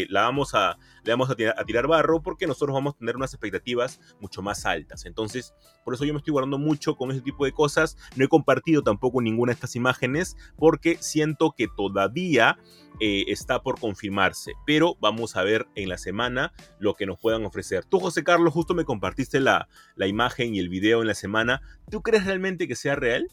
[0.10, 4.02] la vamos a, le vamos a tirar, barro porque nosotros vamos a tener unas expectativas
[4.20, 5.06] mucho más altas.
[5.06, 5.54] Entonces,
[5.86, 7.96] por eso yo me estoy guardando mucho con ese tipo de cosas.
[8.18, 12.58] No he compartido tampoco ninguna de estas imágenes porque siento que todavía
[13.00, 14.54] está por confirmarse.
[14.66, 17.86] Pero vamos a ver en la semana lo que nos puedan ofrecer.
[17.86, 21.62] Tú, José Carlos, justo me compartiste la, la imagen y el video en la semana.
[21.90, 23.28] ¿Tú crees realmente que sea real?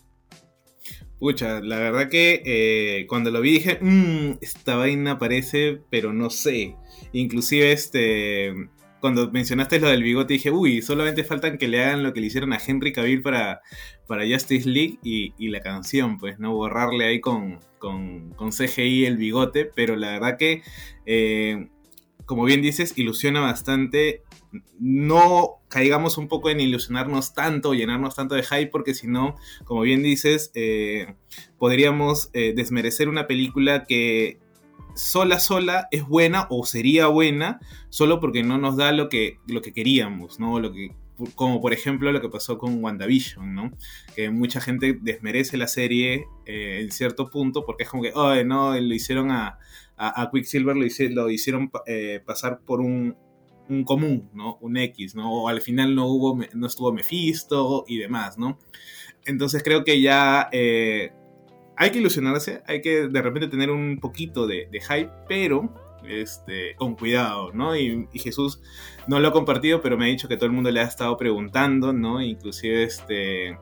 [1.18, 6.30] Pucha, la verdad que eh, cuando lo vi dije, mmm, esta vaina parece, pero no
[6.30, 6.76] sé.
[7.12, 8.54] Inclusive este,
[9.00, 12.28] cuando mencionaste lo del bigote dije, uy, solamente faltan que le hagan lo que le
[12.28, 13.62] hicieron a Henry Cavill para,
[14.06, 16.52] para Justice League y, la canción, pues, ¿no?
[16.54, 20.62] Borrarle ahí con, con, con, CGI el bigote, pero la verdad que,
[21.06, 21.68] eh,
[22.28, 24.22] como bien dices, ilusiona bastante
[24.78, 29.80] no caigamos un poco en ilusionarnos tanto, llenarnos tanto de hype, porque si no, como
[29.80, 31.14] bien dices, eh,
[31.58, 34.38] podríamos eh, desmerecer una película que
[34.94, 39.62] sola sola es buena o sería buena solo porque no nos da lo que, lo
[39.62, 40.60] que queríamos, ¿no?
[40.60, 40.94] Lo que,
[41.34, 43.72] como por ejemplo lo que pasó con WandaVision, ¿no?
[44.14, 48.34] Que mucha gente desmerece la serie eh, en cierto punto porque es como que, oh,
[48.44, 49.58] no, lo hicieron a,
[49.98, 53.16] a, Quicksilver, lo, lo hicieron eh, pasar por un,
[53.68, 54.58] un, común, ¿no?
[54.60, 55.32] Un X, ¿no?
[55.32, 58.58] O al final no, hubo, no estuvo Mephisto y demás, ¿no?
[59.26, 61.12] Entonces creo que ya eh,
[61.76, 65.74] hay que ilusionarse, hay que de repente tener un poquito de, de hype, pero
[66.08, 67.76] este, con cuidado, ¿no?
[67.76, 68.60] Y, Jesús
[69.06, 71.16] no lo ha compartido, pero me ha dicho que todo el mundo le ha estado
[71.16, 72.20] preguntando, ¿no?
[72.20, 73.58] Inclusive este,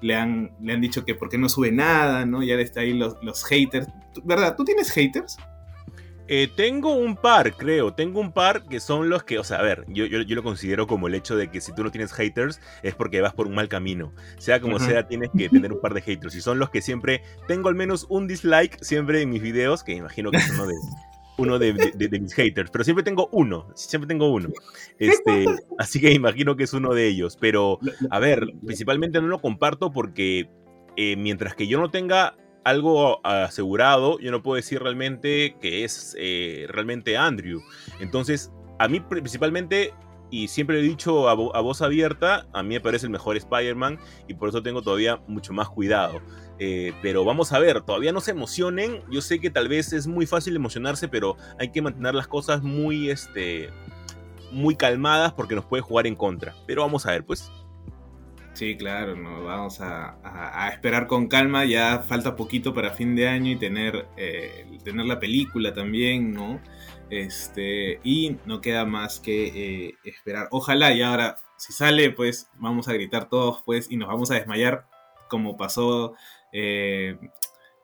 [0.00, 2.42] le, han, le han dicho que por qué no sube nada, ¿no?
[2.42, 3.88] Ya está ahí los, los haters.
[4.24, 4.56] ¿Verdad?
[4.56, 5.36] ¿Tú tienes haters?
[6.28, 7.94] Eh, tengo un par, creo.
[7.94, 10.86] Tengo un par que son los que, o sea, a ver, yo, yo, lo considero
[10.86, 13.54] como el hecho de que si tú no tienes haters es porque vas por un
[13.54, 14.12] mal camino.
[14.38, 16.34] Sea como sea, tienes que tener un par de haters.
[16.34, 19.92] Y son los que siempre tengo al menos un dislike siempre en mis videos, que
[19.92, 20.74] imagino que es uno de,
[21.38, 24.50] uno de, mis haters, pero siempre tengo uno, siempre tengo uno.
[24.98, 25.46] Este,
[25.78, 27.38] así que imagino que es uno de ellos.
[27.40, 27.78] Pero,
[28.10, 30.50] a ver, principalmente no lo comparto porque
[30.96, 32.36] eh, mientras que yo no tenga
[32.68, 37.62] algo asegurado, yo no puedo decir realmente que es eh, realmente Andrew.
[38.00, 39.94] Entonces, a mí principalmente,
[40.30, 43.98] y siempre lo he dicho a, voz abierta, a mí me parece el mejor Spider-Man
[44.28, 46.20] y por eso tengo todavía mucho más cuidado.
[46.58, 49.02] Eh, pero vamos a ver, todavía no se emocionen.
[49.10, 52.62] Yo sé que tal vez es muy fácil emocionarse, pero hay que mantener las cosas
[52.62, 53.70] muy, este,
[54.52, 56.54] muy calmadas porque nos puede jugar en contra.
[56.66, 57.50] Pero vamos a ver, pues.
[58.58, 63.52] Sí, claro, no, vamos a, esperar con calma, ya falta poquito para fin de año
[63.52, 66.60] y tener, eh, tener la película también, ¿no?
[67.08, 70.48] Este, y no queda más que eh, esperar.
[70.50, 74.34] Ojalá y ahora, si sale, pues vamos a gritar todos, pues, y nos vamos a
[74.34, 74.88] desmayar,
[75.28, 76.14] como pasó,
[76.52, 77.16] eh,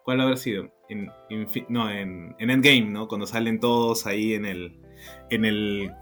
[0.03, 0.73] ¿cuál habrá sido?
[0.89, 1.09] En,
[1.69, 3.07] no, en, en Endgame, ¿no?
[3.07, 4.81] Cuando salen todos ahí en el,
[5.31, 5.93] en el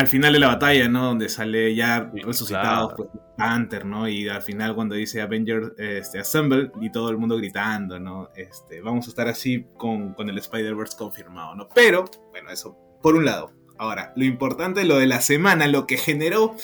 [0.00, 1.04] al final de la batalla, ¿no?
[1.04, 4.08] Donde sale ya resucitado pues, Panther, ¿no?
[4.08, 8.30] Y al final cuando dice Avengers este, Assemble y todo el mundo gritando, ¿no?
[8.34, 11.68] Este, vamos a estar así con, con el Spider-Verse confirmado, ¿no?
[11.74, 13.52] Pero, bueno, eso por un lado.
[13.78, 16.54] Ahora, lo importante, lo de la semana, lo que generó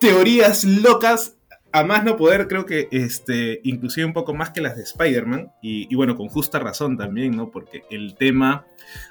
[0.00, 1.37] teorías locas
[1.78, 5.52] a más no poder, creo que este, inclusive un poco más que las de Spider-Man,
[5.62, 7.50] y, bueno, con justa razón también, ¿no?
[7.50, 8.66] Porque el tema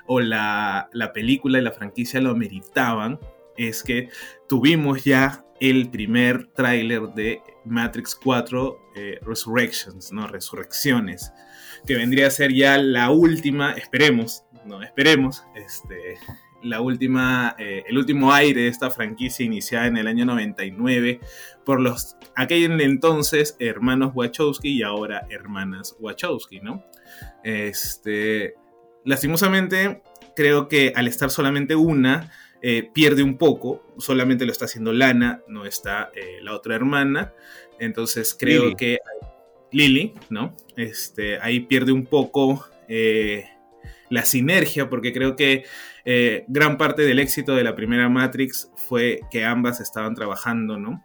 [0.06, 3.19] o la, película y la franquicia lo meritaban,
[3.58, 4.10] es que
[4.47, 10.27] tuvimos ya el primer tráiler de Matrix 4 eh, Resurrections, ¿no?
[10.27, 11.34] Resurrecciones,
[11.86, 16.17] que vendría a ser ya la última, esperemos, no, esperemos, este,
[16.69, 21.19] la última, eh, el último aire de esta franquicia iniciada en el año 99
[21.65, 26.84] por los aquel entonces hermanos Wachowski y ahora hermanas Wachowski, ¿no?
[27.43, 28.56] Este,
[29.03, 30.01] lastimosamente,
[30.36, 35.41] creo que al estar solamente una, eh, pierde un poco, solamente lo está haciendo Lana,
[35.47, 37.34] no está eh, la otra hermana,
[37.80, 38.99] entonces creo que
[39.71, 40.56] Lily, ¿no?
[40.75, 42.65] Este, ahí pierde un poco
[44.10, 45.65] la sinergia, porque creo que
[46.06, 51.04] eh, gran parte del éxito de la primera Matrix fue que ambas estaban trabajando, ¿no?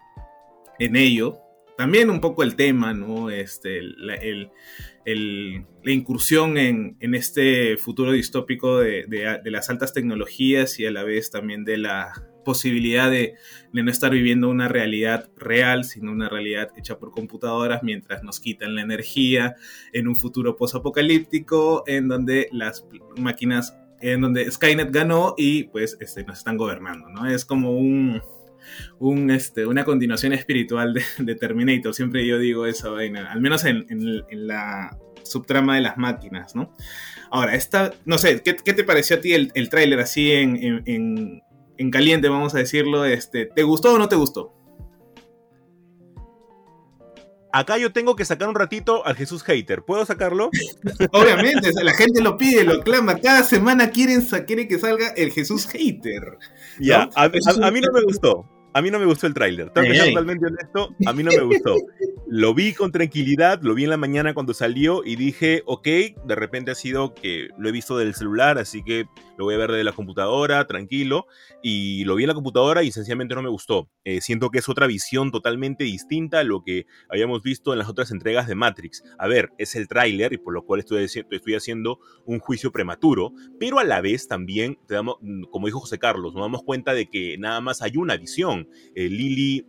[0.79, 1.38] En ello.
[1.77, 3.31] También un poco el tema, ¿no?
[3.31, 4.17] Este, la,
[5.85, 11.79] incursión en, este futuro distópico de, las altas tecnologías y a la vez también de
[11.79, 12.12] la
[12.44, 13.35] posibilidad de,
[13.72, 18.74] no estar viviendo una realidad real, sino una realidad hecha por computadoras mientras nos quitan
[18.74, 19.57] la energía
[19.92, 26.24] en un futuro posapocalíptico en donde las máquinas en donde Skynet ganó y pues este,
[26.24, 27.26] nos están gobernando, ¿no?
[27.26, 28.20] Es como un,
[29.31, 33.87] este, una continuación espiritual de, Terminator, siempre yo digo esa vaina, al menos en,
[34.31, 36.74] la subtrama de las máquinas, ¿no?
[37.31, 41.42] Ahora, esta, no sé, ¿qué, te pareció a ti el, el tráiler así en,
[41.90, 43.04] caliente, vamos a decirlo?
[43.04, 44.54] Este, ¿Te gustó o no te gustó?
[47.54, 49.82] Acá yo tengo que sacar un ratito al Jesús Hater.
[49.82, 50.48] ¿Puedo sacarlo?
[51.12, 53.18] Obviamente, la gente lo pide, lo clama.
[53.18, 56.38] Cada semana quieren, quieren que salga el Jesús Hater.
[56.80, 58.48] Ya, a, mí no me gustó.
[58.74, 59.66] A mí no me gustó el tráiler.
[59.70, 61.76] totalmente honesto, a mí no me gustó.
[62.26, 66.35] Lo vi con tranquilidad, lo vi en la mañana cuando salió y dije, ok, de
[66.35, 69.04] repente ha sido que lo he visto del celular, así que
[69.43, 71.27] lo voy a ver de la computadora, tranquilo.
[71.63, 73.90] Y lo vi en la computadora y sencillamente no me gustó.
[74.05, 77.88] Eh, siento que es otra visión totalmente distinta a lo que habíamos visto en las
[77.88, 79.03] otras entregas de Matrix.
[79.19, 83.33] A ver, es el tráiler y por lo cual estoy, estoy haciendo un juicio prematuro,
[83.59, 84.79] pero a la vez también,
[85.51, 88.69] como dijo José Carlos, nos damos cuenta de que nada más hay una visión.
[88.95, 89.67] Eh, Lily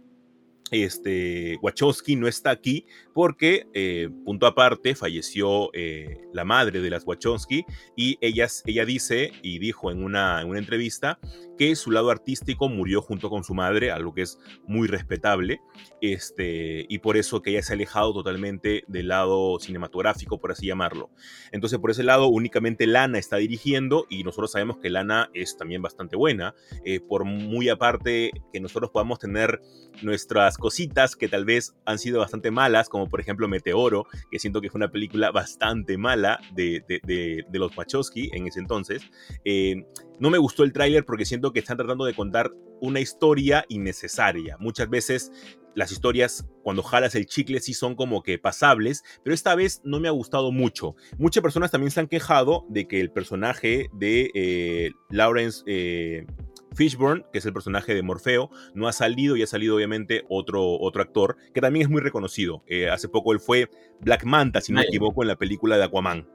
[0.72, 7.05] este, Wachowski no está aquí porque, eh, punto aparte, falleció eh, la madre de las
[7.05, 11.20] Wachowski y ella, ella dice y dijo en una, en una entrevista
[11.57, 15.61] que su lado artístico murió junto con su madre, algo que es muy respetable,
[16.01, 20.68] este, y por eso que ella se ha alejado totalmente del lado cinematográfico, por así
[20.68, 21.11] llamarlo.
[21.51, 25.82] Entonces, por ese lado, únicamente Lana está dirigiendo y nosotros sabemos que Lana es también
[25.82, 26.55] bastante buena,
[26.86, 29.61] eh, por muy aparte que nosotros podamos tener
[30.01, 34.61] nuestras cositas que tal vez han sido bastante malas, como por ejemplo Meteoro, que siento
[34.61, 39.01] que fue una película bastante mala de, los Wachowski en ese entonces.
[39.43, 39.84] Eh,
[40.22, 42.49] no me gustó el tráiler porque siento que están tratando de contar
[42.80, 44.55] una historia innecesaria.
[44.57, 45.34] Muchas veces
[45.76, 49.99] las historias, cuando jalas el chicle, sí son como que pasables, pero esta vez no
[49.99, 50.95] me ha gustado mucho.
[51.18, 56.26] Muchas personas también se han quejado de que el personaje de eh, Lawrence eh,
[56.74, 60.80] Fishburne, que es el personaje de Morfeo, no ha salido y ha salido obviamente otro,
[60.80, 62.64] otro actor que también es muy reconocido.
[62.68, 63.70] Eh, hace poco él fue
[64.02, 66.28] Black Manta, si no me equivoco, en la película de Aquaman.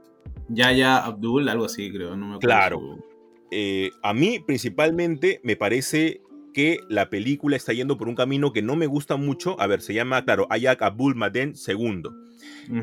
[0.48, 2.98] Ya, ya, Abdul, algo así creo, no me Claro.
[3.50, 6.20] Eh, a mí principalmente me parece
[6.52, 9.60] que la película está yendo por un camino que no me gusta mucho.
[9.60, 12.02] A ver, se llama, claro, Ayak Abul Maden II.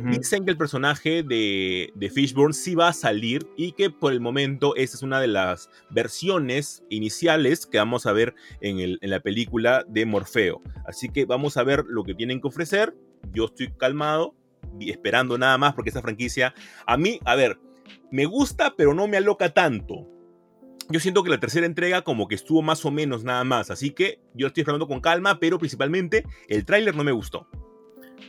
[0.09, 4.19] Dicen que el personaje de, de, Fishburne sí va a salir y que por el
[4.19, 9.09] momento esta es una de las versiones iniciales que vamos a ver en, el, en
[9.11, 10.61] la película de Morfeo.
[10.87, 12.95] Así que vamos a ver lo que tienen que ofrecer.
[13.31, 14.35] Yo estoy calmado
[14.79, 16.55] y esperando nada más porque esta franquicia,
[16.87, 17.59] a mí, a ver,
[18.11, 20.14] me gusta pero no me aloca tanto
[20.89, 23.91] yo siento que la tercera entrega como que estuvo más o menos nada más, así
[23.91, 27.47] que yo estoy esperando con calma, pero principalmente el tráiler no me gustó.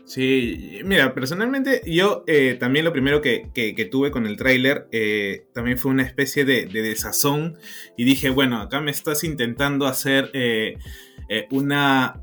[0.04, 3.50] Sí, mira, personalmente yo eh, también lo primero que,
[3.90, 7.58] tuve con el tráiler eh, también fue una especie de, desazón
[7.96, 10.78] y dije, bueno, acá me estás intentando hacer eh,
[11.50, 12.22] una...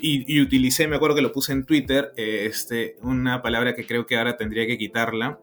[0.00, 4.16] Y, utilicé, me acuerdo que lo puse en Twitter, este, una palabra que creo que
[4.16, 5.40] ahora tendría que quitarla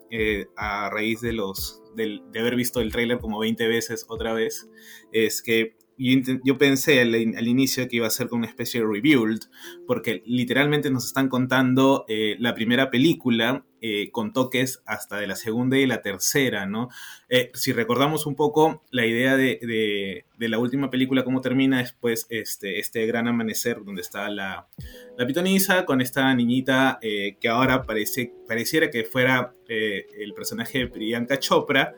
[0.55, 4.70] a raíz de los, de, haber visto el tráiler como 20 veces otra vez,
[5.12, 9.41] es que yo, pensé al, inicio que iba a ser como una especie de rebuild,
[9.88, 15.36] porque literalmente nos están contando eh, la primera película eh, con toques hasta de la
[15.36, 16.89] segunda y la tercera, ¿no?
[17.29, 22.79] Eh, si recordamos un poco la idea de, la última película, cómo termina después este,
[22.79, 24.67] este gran amanecer donde está la,
[25.15, 30.88] la pitonisa con esta niñita eh, que ahora parece, pareciera que fuera el personaje de
[30.88, 31.93] Priyanka Chopra,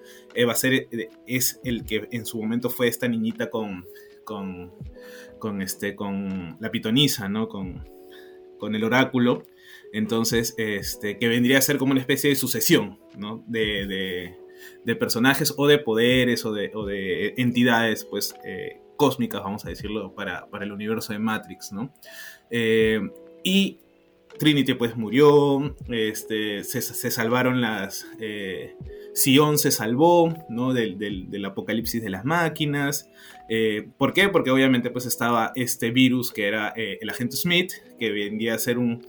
[0.45, 0.89] va a ser,
[1.25, 3.85] es el que en su momento fue esta niñita con,
[4.25, 4.73] con,
[5.39, 7.47] con, este, con la pitonisa, ¿no?
[7.47, 7.87] Con,
[8.57, 9.43] con el oráculo.
[9.93, 13.43] Entonces, este, que vendría a ser como una especie de sucesión, ¿no?
[13.47, 14.35] De,
[14.99, 20.71] personajes o de poderes o de, entidades, pues, eh, cósmicas, vamos a decirlo, para, el
[20.71, 21.93] universo de Matrix, ¿no?
[22.49, 23.01] Eh,
[23.43, 23.79] y
[24.39, 28.07] Trinity, pues, murió, este, se, salvaron las...
[28.19, 28.75] Eh,
[29.13, 30.73] Sion se salvó, ¿no?
[30.73, 33.09] Del, apocalipsis de las máquinas.
[33.97, 34.29] ¿Por qué?
[34.29, 38.77] Porque obviamente pues estaba este virus que era el agente Smith, que vendría a ser
[38.77, 39.01] un,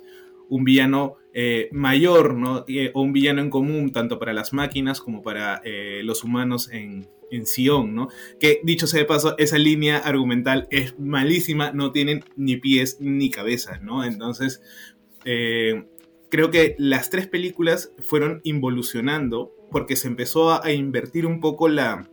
[0.49, 2.65] un villano eh, mayor, ¿no?
[2.95, 7.09] o un villano en común, tanto para las máquinas como para eh, los humanos en,
[7.31, 8.09] en Sion, ¿no?
[8.41, 13.31] Que dicho sea de paso, esa línea argumental es malísima, no tienen ni pies ni
[13.31, 14.05] cabeza, ¿no?
[14.05, 14.63] Entonces,
[15.25, 15.85] eh,
[16.31, 22.09] creo que las tres películas fueron involucionando porque se empezó a invertir un poco la,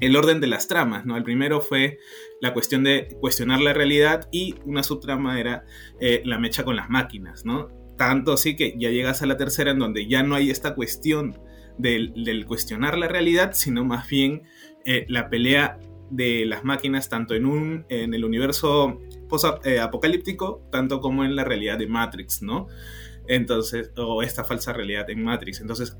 [0.00, 1.16] el orden de las tramas, ¿no?
[1.16, 1.98] El primero fue
[2.40, 5.64] la cuestión de cuestionar la realidad y una subtrama era
[6.00, 7.68] eh, la mecha con las máquinas, ¿no?
[7.96, 11.38] Tanto así que ya llegas a la tercera en donde ya no hay esta cuestión
[11.78, 14.42] del, cuestionar la realidad, sino más bien
[14.84, 15.78] eh, la pelea
[16.10, 19.00] de las máquinas tanto en, un, en el universo
[19.64, 22.68] eh, apocalíptico, tanto como en la realidad de Matrix, ¿no?
[23.26, 25.60] Entonces, o esta falsa realidad en Matrix.
[25.60, 25.96] Entonces,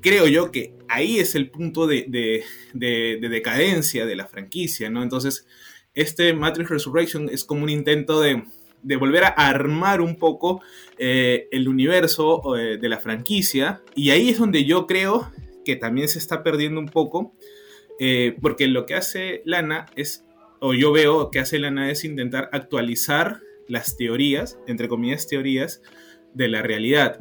[0.00, 5.02] creo yo que ahí es el punto de, decadencia de la franquicia, ¿no?
[5.02, 5.46] Entonces,
[5.94, 8.42] este Matrix Resurrection es como un intento de,
[8.98, 10.62] volver a armar un poco
[10.98, 15.32] eh, el universo eh, de la franquicia, y ahí es donde yo creo
[15.64, 17.34] que también se está perdiendo un poco,
[17.98, 20.24] eh, porque lo que hace Lana es,
[20.60, 25.80] o yo veo que hace Lana es intentar actualizar las teorías, entre comillas teorías,
[26.34, 27.20] de la realidad.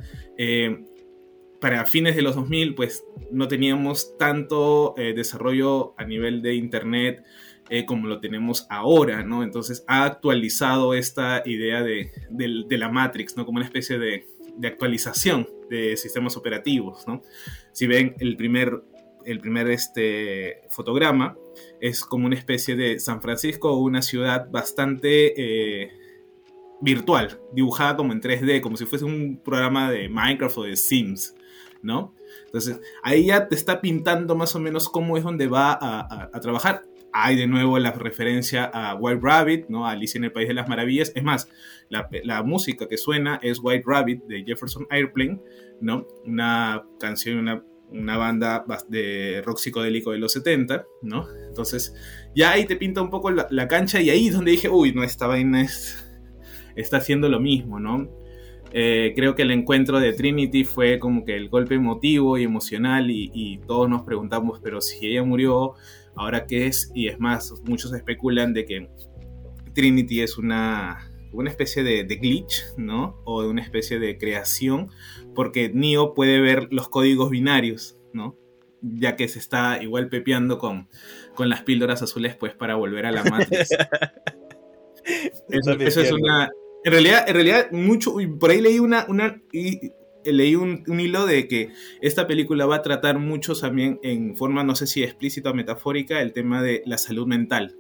[1.64, 7.24] Para fines de los 2000, pues no teníamos tanto eh, desarrollo a nivel de Internet
[7.70, 9.44] eh, como lo tenemos ahora, ¿no?
[9.44, 12.12] Entonces ha actualizado esta idea de,
[12.70, 13.46] la Matrix, ¿no?
[13.46, 14.28] Como una especie de,
[14.62, 17.22] actualización de sistemas operativos, ¿no?
[17.72, 18.84] Si ven el primer,
[19.26, 21.38] el primer este, fotograma,
[21.80, 25.94] es como una especie de San Francisco, una ciudad bastante
[26.82, 31.38] virtual, dibujada como en 3D, como si fuese un programa de Minecraft o de Sims,
[31.84, 32.16] ¿no?
[32.46, 36.84] Entonces, ahí ya te está pintando más o menos cómo es donde va a, trabajar.
[37.12, 39.86] Hay de nuevo la referencia a White Rabbit, ¿no?
[39.86, 41.12] Alicia en el País de las Maravillas.
[41.14, 41.48] Es más,
[41.90, 45.40] la, la, música que suena es White Rabbit de Jefferson Airplane,
[45.80, 46.08] ¿no?
[46.26, 51.28] Una canción, una, una banda de rock psicodélico de los 70, ¿no?
[51.48, 51.94] Entonces,
[52.34, 54.94] ya ahí te pinta un poco la, la cancha y ahí es donde dije, uy,
[54.94, 56.04] no, esta vaina es,
[56.76, 58.10] está haciendo lo mismo, ¿no?
[58.76, 63.12] Eh, creo que el encuentro de Trinity fue como que el golpe emotivo y emocional
[63.12, 65.76] y, todos nos preguntamos, pero si ella murió,
[66.16, 66.92] ¿ahora qué es?
[66.96, 68.90] Y es más, muchos especulan de que
[69.76, 73.22] Trinity es una, una especie de, glitch, ¿no?
[73.26, 74.90] O de una especie de creación,
[75.36, 78.36] porque Neo puede ver los códigos binarios, ¿no?
[78.82, 80.90] Ya que se está igual pepeando con,
[81.36, 83.70] con las píldoras azules, pues para volver a la Matrix.
[85.50, 86.50] eso es una,
[86.84, 89.92] en realidad, en realidad, mucho, por ahí leí una, una y,
[90.26, 91.70] leí un, hilo de que
[92.02, 96.22] esta película va a tratar mucho también en forma, no sé si explícita o metafórica,
[96.22, 97.76] el tema de la salud mental,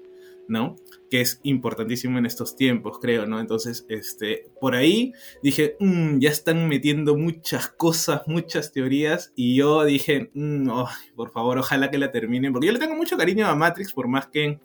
[0.47, 0.75] ¿no?
[1.09, 3.39] Que es importantísimo en estos tiempos, creo, ¿no?
[3.39, 9.83] Entonces, este, por ahí dije, mm, ya están metiendo muchas cosas, muchas teorías, y yo
[9.85, 10.69] dije, mm,
[11.15, 14.07] por favor, ojalá que la terminen, porque yo le tengo mucho cariño a Matrix, por
[14.07, 14.59] más que,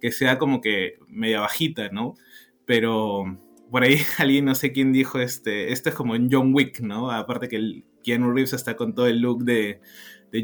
[0.00, 2.14] que sea como que media bajita, ¿no?
[2.64, 3.24] Pero
[3.70, 7.10] por ahí alguien, no sé quién dijo, este, esto es como en John Wick, ¿no?
[7.10, 9.80] Aparte que el Keanu Reeves está con todo el look de,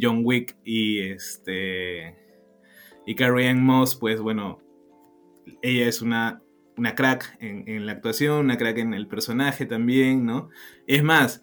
[0.01, 2.17] John Wick y este...
[3.09, 4.59] Y Carrie Ann Moss, pues bueno,
[5.63, 6.43] ella es una,
[6.77, 10.49] una crack en, la actuación, una crack en el personaje también, ¿no?
[10.89, 11.41] Es más,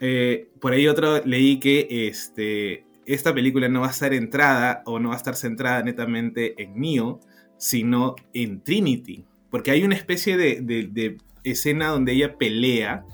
[0.00, 4.98] eh, por ahí otro leí que este, esta película no va a estar entrada o
[4.98, 7.20] no va a estar centrada netamente en Neo,
[7.56, 13.04] sino en Trinity porque hay una especie de, escena donde ella pelea,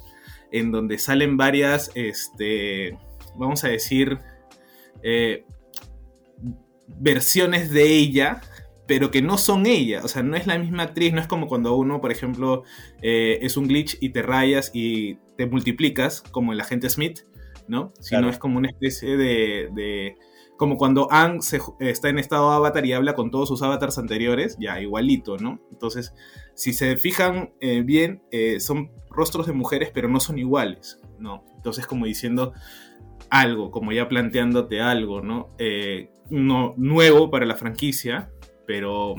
[0.50, 2.98] en donde salen varias, este,
[3.36, 4.18] vamos a decir,
[5.02, 5.44] eh,
[6.98, 8.40] versiones de ella,
[8.86, 11.46] pero que no son ella, o sea, no es la misma actriz, no es como
[11.46, 12.64] cuando uno, por ejemplo,
[13.00, 17.20] eh, es un glitch y te rayas y te multiplicas, como el agente Smith,
[17.68, 17.92] ¿no?
[18.00, 20.16] Sino es como una especie de
[20.62, 21.40] como cuando Ang
[21.80, 25.60] está en estado avatar y habla con todos sus avatars anteriores, ya igualito, ¿no?
[25.72, 26.14] Entonces,
[26.54, 31.44] si se fijan eh, bien, eh, son rostros de mujeres, pero no son iguales, ¿no?
[31.56, 32.52] Entonces, como diciendo
[33.28, 35.52] algo, como ya planteándote algo, ¿no?
[35.58, 38.30] Eh, nuevo para la franquicia,
[38.64, 39.16] pero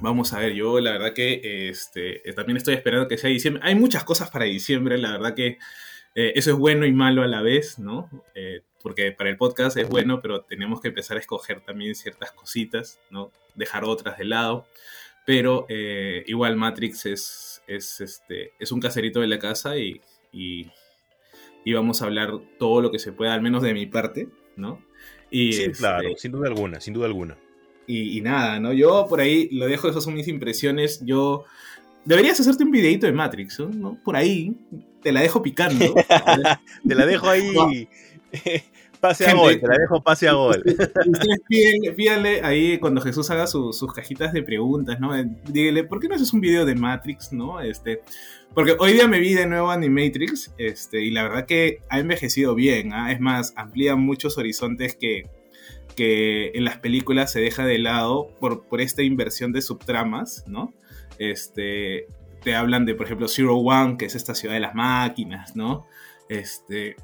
[0.00, 3.60] vamos a ver, yo la verdad que este, también estoy esperando que sea diciembre.
[3.66, 5.58] Hay muchas cosas para diciembre, la verdad que
[6.14, 8.08] eso es bueno y malo a la vez, ¿no?
[8.82, 12.98] Porque para el podcast es bueno, pero tenemos que empezar a escoger también ciertas cositas,
[13.10, 13.30] ¿no?
[13.54, 14.66] Dejar otras de lado.
[15.26, 20.00] Pero eh, igual Matrix es, es, este, es un caserito de la casa y,
[20.32, 20.66] y,
[21.72, 24.82] vamos a hablar todo lo que se pueda, al menos de mi parte, ¿no?
[25.30, 27.36] Y, sí, claro, este, sin duda alguna, sin duda alguna.
[27.86, 28.72] Y, nada, ¿no?
[28.72, 31.04] Yo por ahí lo dejo, esas son mis impresiones.
[31.04, 31.44] Yo.
[32.04, 33.98] Deberías hacerte un videito de Matrix, ¿no?
[34.04, 34.54] Por ahí.
[35.02, 35.94] Te la dejo picando.
[36.86, 37.88] te la dejo ahí.
[39.00, 40.62] pase a gol, te la dejo pase a gol.
[40.66, 45.12] Ustedes pídanle, ahí cuando Jesús haga sus cajitas de preguntas, ¿no?
[45.48, 47.60] Dígale, ¿por qué no haces un video de Matrix, no?
[47.60, 48.02] Este,
[48.54, 52.54] porque hoy día me vi de nuevo Animatrix, este, y la verdad que ha envejecido
[52.54, 53.12] bien, ¿ah?
[53.12, 55.30] es más, amplía muchos horizontes que,
[55.96, 60.74] que en las películas se deja de lado por, por esta inversión de subtramas, ¿no?
[61.18, 62.06] Este,
[62.42, 65.86] te hablan de, por ejemplo, Zero One, que es esta ciudad de las máquinas, ¿no?
[66.28, 66.96] Este,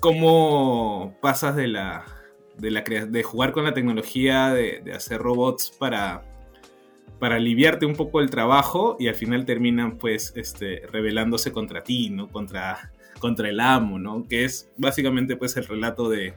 [0.00, 2.04] cómo pasas de la,
[2.56, 6.22] de, la de jugar con la tecnología, de, hacer robots para,
[7.18, 12.10] para aliviarte un poco el trabajo y al final terminan pues este, rebelándose contra ti,
[12.10, 12.28] ¿no?
[12.28, 14.26] Contra, contra el amo, ¿no?
[14.28, 16.34] Que es básicamente pues el relato de,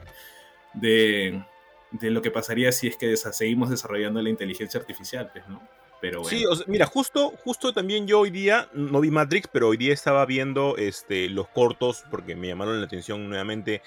[0.74, 1.44] de,
[1.92, 5.60] de lo que pasaría si es que seguimos desarrollando la inteligencia artificial, pues, ¿no?
[6.24, 10.26] Sí, mira, justo, justo también yo hoy día, no vi Matrix, pero hoy día estaba
[10.26, 13.82] viendo este, los cortos porque me llamaron la atención nuevamente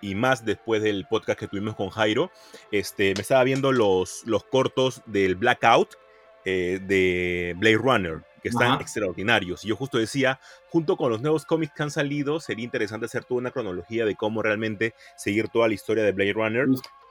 [0.00, 2.30] y, más después del podcast que tuvimos con Jairo.
[2.72, 5.96] Este, me estaba viendo los, los cortos del Blackout
[6.44, 9.64] eh, de Blade Runner que están extraordinarios.
[9.64, 10.40] Y yo justo decía,
[10.70, 14.14] junto con los nuevos cómics que han salido, sería interesante hacer toda una cronología de
[14.14, 16.66] cómo realmente seguir toda la historia de Blade Runner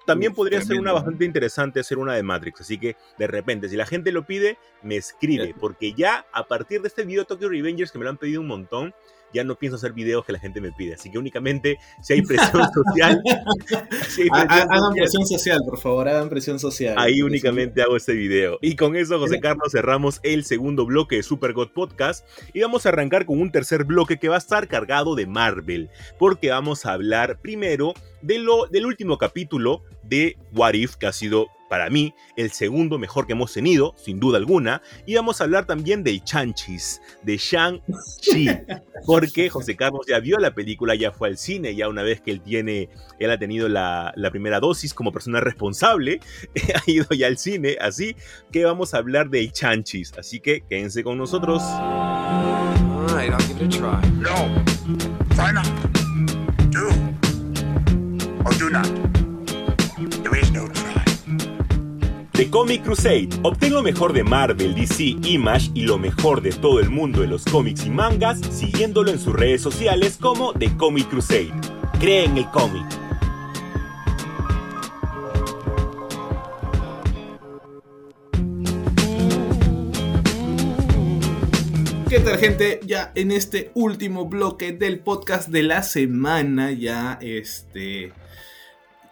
[0.08, 2.62] también podría ser una bastante interesante hacer una de Matrix.
[2.62, 5.53] Así que de repente, si la gente lo pide, me escribe.
[5.60, 8.47] Porque ya a partir de este video Tokyo Revengers, que me lo han pedido un
[8.47, 8.93] montón,
[9.34, 10.93] ya no pienso hacer videos que la gente me pide.
[10.93, 13.22] Así que únicamente si hay presión social.
[14.32, 16.95] hagan presión social, por favor, hagan presión social.
[16.97, 18.58] Ahí únicamente hago este video.
[18.62, 22.26] Y con eso, José Carlos, cerramos el segundo bloque de Super God Podcast.
[22.53, 25.89] Y vamos a arrancar con un tercer bloque que va a estar cargado de Marvel.
[26.18, 27.93] Porque vamos a hablar primero
[28.28, 32.97] de lo, del último capítulo de What If, que ha sido para mí, el segundo
[32.97, 34.82] mejor que hemos tenido, sin duda alguna.
[35.05, 38.49] Y vamos a hablar también del Chanchis, de Shang-Chi,
[39.05, 42.32] porque José Carlos ya vio la película, ya fue al cine, ya una vez que
[42.32, 46.19] él tiene, él ha tenido la, primera dosis como persona responsable,
[46.75, 48.15] ha ido ya al cine, así
[48.51, 50.13] que vamos a hablar del Chanchis.
[50.17, 51.61] Así que quédense con nosotros.
[62.32, 63.30] The Comic Crusade.
[63.43, 67.28] Obtén lo mejor de Marvel, DC, Image y lo mejor de todo el mundo de
[67.28, 71.52] los cómics y mangas siguiéndolo en sus redes sociales como The Comic Crusade.
[72.00, 72.86] Cree en el cómic.
[82.10, 82.80] ¿Qué tal gente?
[82.86, 88.14] Ya en este último bloque del podcast de la semana, ya este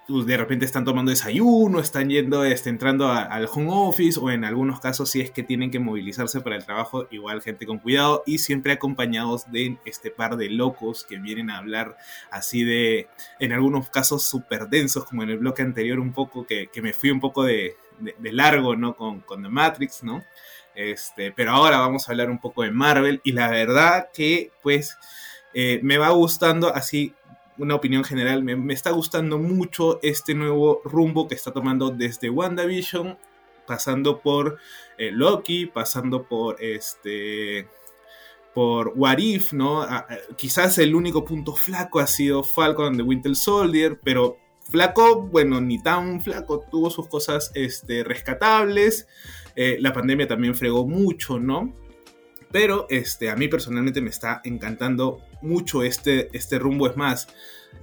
[0.08, 4.44] pues, de repente están tomando desayuno, están yendo, este, entrando al home office o en
[4.46, 8.24] algunos casos si es que tienen que movilizarse para el trabajo, igual gente con cuidado
[8.26, 11.98] y siempre acompañados de este par de locos que vienen a hablar
[12.30, 13.08] así de,
[13.40, 17.10] en algunos casos súper densos, como en el bloque anterior un poco, que, me fui
[17.10, 17.76] un poco de,
[18.22, 18.96] largo, ¿no?
[18.96, 20.24] Con, con The Matrix, ¿no?
[20.76, 24.98] Este, pero ahora vamos a hablar un poco de Marvel y la verdad que pues
[25.54, 27.14] eh, me va gustando así
[27.58, 33.18] una opinión general, me, está gustando mucho este nuevo rumbo que está tomando desde WandaVision,
[33.66, 34.58] pasando por
[34.98, 37.68] eh, Loki, pasando por este
[38.54, 39.86] por What If, ¿no?
[40.38, 44.38] quizás el único punto flaco ha sido Falcon de Winter Soldier, pero
[44.70, 49.08] flaco, bueno, ni tan flaco, tuvo sus cosas este, rescatables.
[49.58, 51.74] Eh, la pandemia también fregó mucho, ¿no?
[52.56, 56.88] Pero este, a mí personalmente me está encantando mucho este, este rumbo.
[56.88, 57.28] Es más,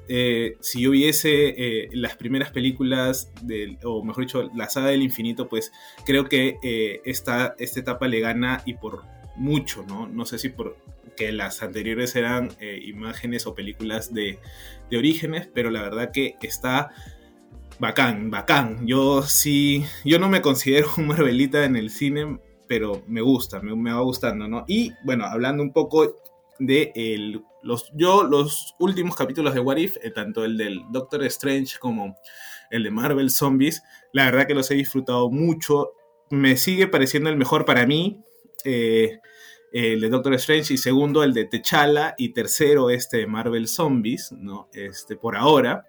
[0.09, 5.03] eh, si yo viese eh, las primeras películas, del, o mejor dicho, la saga del
[5.03, 5.73] infinito, pues
[6.07, 9.03] creo que eh, esta, esta etapa le gana y por
[9.37, 10.09] mucho, ¿no?
[10.09, 10.79] No sé si por
[11.19, 14.39] que las anteriores eran imágenes o películas de,
[14.91, 16.93] de orígenes, pero la verdad que está
[17.79, 18.87] bacán, bacán.
[18.87, 22.39] Yo sí, yo no me considero un Marvelita en el cine,
[22.73, 24.65] pero me gusta, me, va gustando, ¿no?
[24.67, 26.17] Y bueno, hablando un poco
[26.59, 26.91] de
[27.61, 32.17] los, yo, los últimos capítulos de What If, eh, tanto el del Doctor Strange como
[32.71, 33.83] el de Marvel Zombies,
[34.15, 35.91] la verdad que los he disfrutado mucho.
[36.31, 38.23] Me sigue pareciendo el mejor para mí.
[38.65, 39.19] Eh,
[39.75, 44.33] el de Doctor Strange y segundo el de T'Challa y tercero este de Marvel Zombies,
[44.33, 44.71] ¿no?
[44.73, 45.85] Este, por ahora.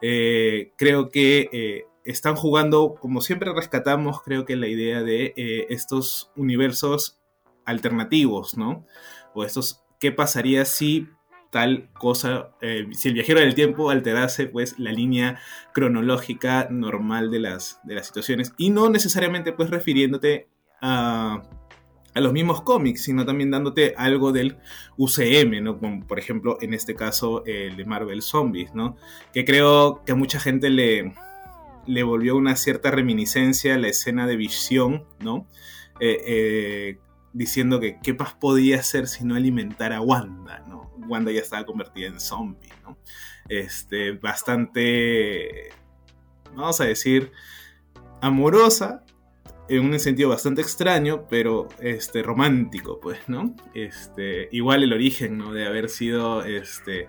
[0.00, 6.32] Eh, creo que están jugando, como siempre rescatamos, creo que la idea de eh, estos
[6.36, 7.20] universos
[7.64, 8.86] alternativos, ¿no?
[9.34, 11.08] O estos, ¿qué pasaría si
[11.50, 15.40] tal cosa, eh, si el viajero del tiempo alterase pues la línea
[15.74, 20.48] cronológica normal de las, de las situaciones y no necesariamente pues refiriéndote
[20.80, 21.42] a,
[22.14, 24.58] a los mismos cómics, sino también dándote algo del
[24.96, 25.78] UCM, ¿no?
[25.78, 28.96] Como por ejemplo en este caso el de Marvel Zombies, ¿no?
[29.32, 31.14] Que creo que a mucha gente le,
[31.86, 35.46] le volvió una cierta reminiscencia a la escena de visión, ¿no?
[36.00, 36.98] Eh, eh,
[37.32, 40.92] diciendo que qué más podía hacer si no alimentar a Wanda, ¿no?
[41.08, 42.98] Wanda ya estaba convertida en zombie, ¿no?
[43.48, 45.70] Este, bastante,
[46.54, 47.32] vamos a decir,
[48.20, 49.04] amorosa,
[49.68, 53.54] en un sentido bastante extraño, pero este, romántico, pues, ¿no?
[53.72, 55.52] Este, igual el origen, ¿no?
[55.52, 57.08] De haber sido, este,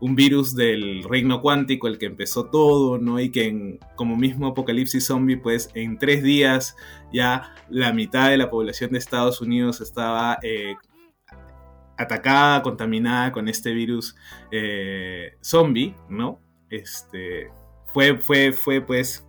[0.00, 3.18] un virus del reino cuántico, el que empezó todo, ¿no?
[3.18, 6.76] Y que como mismo apocalipsis zombie, pues en tres días
[7.12, 10.74] ya la mitad de la población de Estados Unidos estaba eh,
[11.96, 14.16] atacada, contaminada con este virus
[14.50, 16.40] eh, zombie, ¿no?
[16.68, 17.50] Este,
[17.94, 19.26] fue, fue, fue pues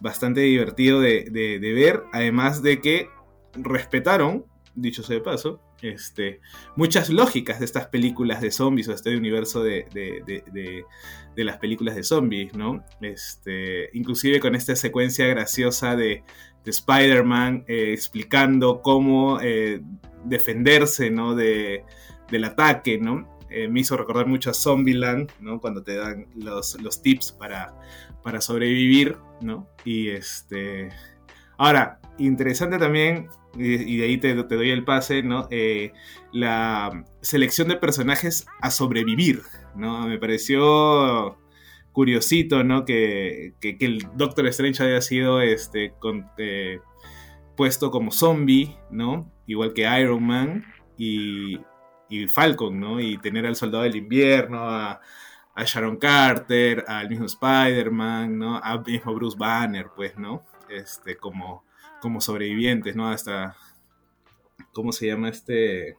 [0.00, 3.08] bastante divertido de, de ver, además de que
[3.54, 6.40] respetaron, dicho sea de paso, este,
[6.76, 9.86] muchas lógicas de estas películas de zombies o este universo de,
[11.36, 12.84] las películas de zombies, ¿no?
[13.00, 16.22] Este, inclusive con esta secuencia graciosa de,
[16.64, 19.80] Spider-Man eh, explicando cómo eh,
[20.26, 21.34] defenderse, ¿no?
[21.34, 23.38] del ataque, ¿no?
[23.48, 25.62] Eh, me hizo recordar mucho a Zombieland, ¿no?
[25.62, 27.72] Cuando te dan los, los tips para,
[28.22, 29.66] para sobrevivir, ¿no?
[29.86, 30.90] Y este
[31.58, 35.48] Ahora, interesante también, y, de ahí te, doy el pase, ¿no?
[35.50, 35.92] Eh,
[36.32, 39.42] la selección de personajes a sobrevivir,
[39.74, 40.06] ¿no?
[40.06, 41.38] Me pareció
[41.92, 42.84] curiosito, ¿no?
[42.84, 45.92] Que, el Doctor Strange haya sido este,
[46.36, 46.80] eh,
[47.56, 49.32] puesto como zombie, ¿no?
[49.46, 50.64] Igual que Iron Man
[50.96, 51.58] y,
[52.28, 53.00] Falcon, ¿no?
[53.00, 55.00] Y tener al Soldado del Invierno, a,
[55.66, 58.60] Sharon Carter, al mismo Spider-Man, ¿no?
[58.62, 60.44] Al mismo Bruce Banner, pues, ¿no?
[60.68, 61.64] Este, como,
[62.00, 63.08] como sobrevivientes, ¿no?
[63.08, 63.56] Hasta,
[64.72, 65.96] ¿cómo se llama este?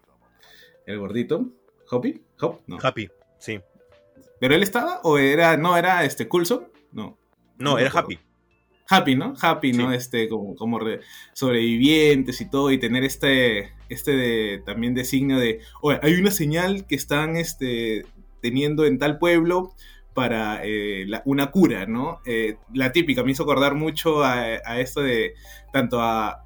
[0.85, 1.49] El gordito.
[1.91, 2.21] ¿Hoppy?
[2.39, 2.61] ¿Hop?
[2.67, 2.77] No.
[2.81, 3.59] Happy, sí.
[4.39, 5.01] ¿Pero él estaba?
[5.03, 6.67] ¿O era, no, era este Coulson?
[6.91, 7.17] No.
[7.57, 8.19] No, era Happy.
[8.89, 9.35] Happy, ¿no?
[9.39, 9.91] Happy, ¿no?
[9.91, 10.79] Este, como, como
[11.33, 16.87] sobrevivientes y todo, y tener este, este de, también designio de, oye, hay una señal
[16.87, 18.05] que están este,
[18.41, 19.75] teniendo en tal pueblo
[20.19, 22.19] para eh, una cura, ¿no?
[22.25, 25.33] Eh, la típica, me hizo acordar mucho a, esto de
[25.71, 26.43] tanto a,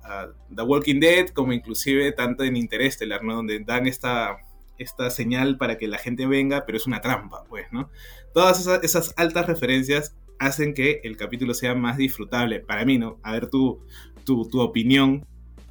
[0.56, 3.34] The Walking Dead como inclusive tanto en Interestelar, ¿no?
[3.34, 4.38] Donde dan esta
[4.78, 7.90] esta señal para que la gente venga, pero es una trampa, pues, ¿no?
[8.32, 13.18] Todas esas, altas referencias hacen que el capítulo sea más disfrutable, para mí, ¿no?
[13.24, 13.82] A ver tu,
[14.24, 15.26] tu, opinión.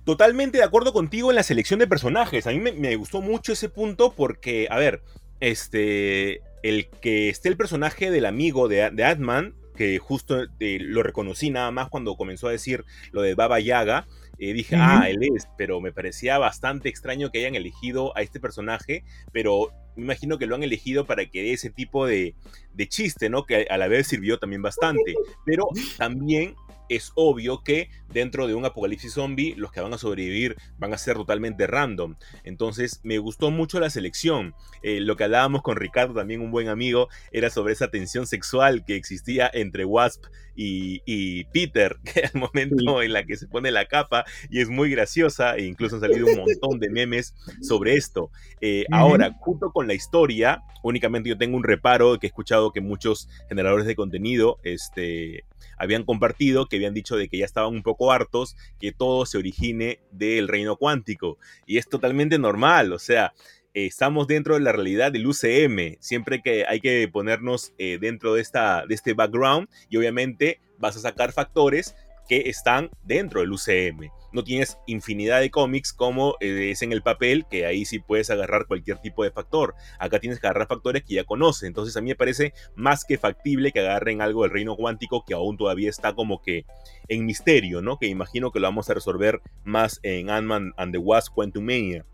[0.05, 2.49] Totalmente de acuerdo contigo en la selección de personajes.
[2.49, 5.05] A mí me, gustó mucho ese punto porque, a ver,
[5.39, 11.03] este, el que esté el personaje del amigo de, de Atman, que justo eh, lo
[11.03, 14.07] reconocí nada más cuando comenzó a decir lo de Baba Yaga,
[14.39, 18.41] y dije, ah, él es, pero me parecía bastante extraño que hayan elegido a este
[18.41, 22.35] personaje, pero me imagino que lo han elegido para que dé ese tipo de,
[22.73, 23.45] de chiste, ¿no?
[23.45, 26.57] Que a la vez sirvió también bastante, pero también
[26.97, 30.99] es obvio que dentro de un apocalipsis zombie los que van a sobrevivir van a
[30.99, 32.17] ser totalmente random.
[32.45, 34.55] Entonces me gustó mucho la selección.
[34.83, 38.85] Eh, lo que hablábamos con Ricardo, también un buen amigo, era sobre esa tensión sexual
[38.85, 40.25] que existía entre Wasp
[40.55, 44.91] y, Peter, que al momento en la que se pone la capa y es muy
[44.91, 48.31] graciosa e incluso han salido un montón de memes sobre esto.
[48.61, 52.81] Eh, ahora, junto con la historia, únicamente yo tengo un reparo que he escuchado que
[52.81, 55.45] muchos generadores de contenido este,
[55.77, 59.39] habían compartido, que habían dicho de que ya estaban un poco hartos que todo se
[59.39, 61.39] origine del reino cuántico.
[61.67, 63.33] Y es totalmente normal, o sea,
[63.75, 68.43] estamos dentro de la realidad del UCM, siempre que hay que ponernos eh, dentro de,
[68.43, 71.95] esta, de este background y obviamente vas a sacar factores
[72.33, 77.03] que están dentro del UCM no tienes infinidad de cómics como eh, es en el
[77.03, 79.75] papel, que ahí sí puedes agarrar cualquier tipo de factor.
[79.99, 81.65] Acá tienes que agarrar factores que ya conoces.
[81.65, 85.35] Entonces a mí me parece más que factible que agarren algo del reino cuántico que
[85.35, 86.65] aún todavía está como que
[87.09, 87.99] en misterio, ¿no?
[87.99, 92.07] Que imagino que lo vamos a resolver más en Ant-Man and the Wasp Quantumania.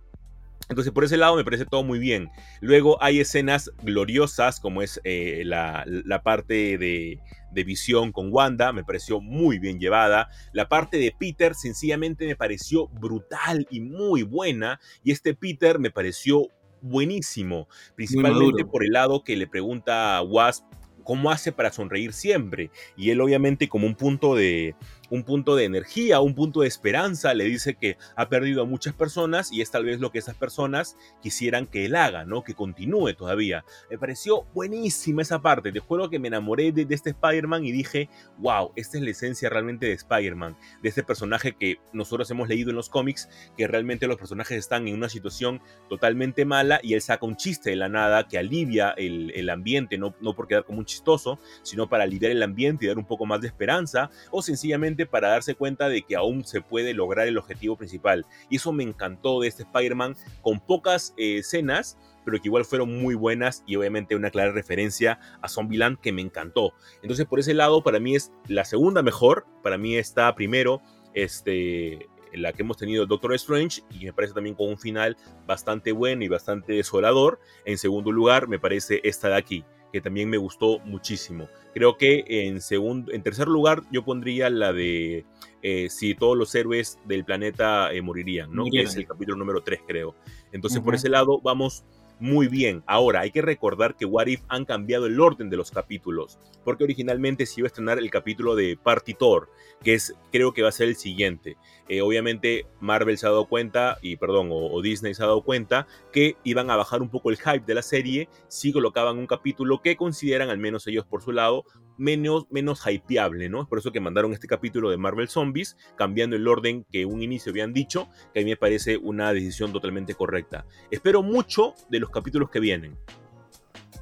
[0.68, 2.30] Entonces, por ese lado me parece todo muy bien.
[2.60, 5.84] Luego hay escenas gloriosas, como es eh, la,
[6.22, 7.20] parte de,
[7.52, 10.28] de, visión con Wanda, me pareció muy bien llevada.
[10.52, 14.78] La parte de Peter sencillamente me pareció brutal y muy buena.
[15.02, 16.48] Y este Peter me pareció
[16.80, 20.64] buenísimo, principalmente por el lado que le pregunta a Wasp
[21.08, 22.70] cómo hace para sonreír siempre.
[22.94, 24.74] Y él obviamente como un punto de,
[25.10, 28.94] un punto de energía, un punto de esperanza, le dice que ha perdido a muchas
[28.94, 32.42] personas y es tal vez lo que esas personas quisieran que él haga, ¿no?
[32.42, 33.64] Que continúe todavía.
[33.90, 38.08] Me pareció buenísima esa parte, te juro que me enamoré de, este Spider-Man y dije,
[38.38, 42.70] wow, esta es la esencia realmente de Spider-Man, de este personaje que nosotros hemos leído
[42.70, 47.00] en los cómics, que realmente los personajes están en una situación totalmente mala y él
[47.00, 50.64] saca un chiste de la nada que alivia el, el ambiente, no, no por quedar
[50.64, 54.10] como un chistoso, sino para aliviar el ambiente y dar un poco más de esperanza,
[54.30, 58.26] o sencillamente para darse cuenta de que aún se puede lograr el objetivo principal.
[58.48, 63.00] Y eso me encantó de este Spider-Man, con pocas eh, escenas, pero que igual fueron
[63.00, 66.74] muy buenas y obviamente una clara referencia a Zombieland que me encantó.
[67.02, 70.82] Entonces por ese lado para mí es la segunda mejor, para mí está primero
[71.14, 75.92] este, la que hemos tenido Doctor Strange y me parece también con un final bastante
[75.92, 77.40] bueno y bastante desolador.
[77.64, 81.48] En segundo lugar me parece esta de aquí, que también me gustó muchísimo.
[81.74, 85.24] Creo que en, segundo, en tercer lugar yo pondría la de
[85.62, 88.64] eh, si todos los héroes del planeta eh, morirían, ¿no?
[88.70, 90.14] Que es el capítulo número 3, creo.
[90.52, 91.84] Entonces, por ese lado, vamos
[92.20, 92.82] muy bien.
[92.86, 96.84] Ahora, hay que recordar que What If han cambiado el orden de los capítulos, porque
[96.84, 99.50] originalmente se iba a estrenar el capítulo de Partitor,
[99.82, 101.56] que es, creo que va a ser el siguiente.
[101.88, 105.86] Eh, obviamente Marvel se ha dado cuenta, y perdón, o, Disney se ha dado cuenta,
[106.12, 109.80] que iban a bajar un poco el hype de la serie si colocaban un capítulo
[109.80, 111.64] que consideran, al menos ellos por su lado,
[111.98, 113.62] menos, menos hypeable, ¿no?
[113.62, 117.22] Es por eso que mandaron este capítulo de Marvel Zombies, cambiando el orden que un
[117.22, 120.64] inicio habían dicho, que a mí me parece una decisión totalmente correcta.
[120.90, 122.96] Espero mucho de los capítulos que vienen.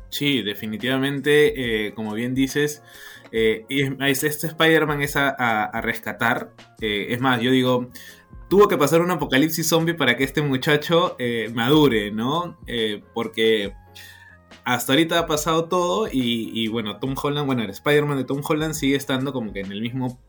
[0.09, 2.83] Sí, definitivamente, eh, como bien dices,
[3.33, 6.53] eh, este Spider-Man es a, rescatar.
[6.81, 7.91] Eh, es más, yo digo,
[8.49, 11.17] tuvo que pasar un apocalipsis zombie para que este muchacho
[11.53, 12.59] madure, ¿no?
[13.13, 13.75] porque
[14.67, 18.75] hasta ahorita ha pasado todo y, bueno, Tom Holland, bueno, el Spider-Man de Tom Holland
[18.75, 20.21] sigue estando como que en el mismo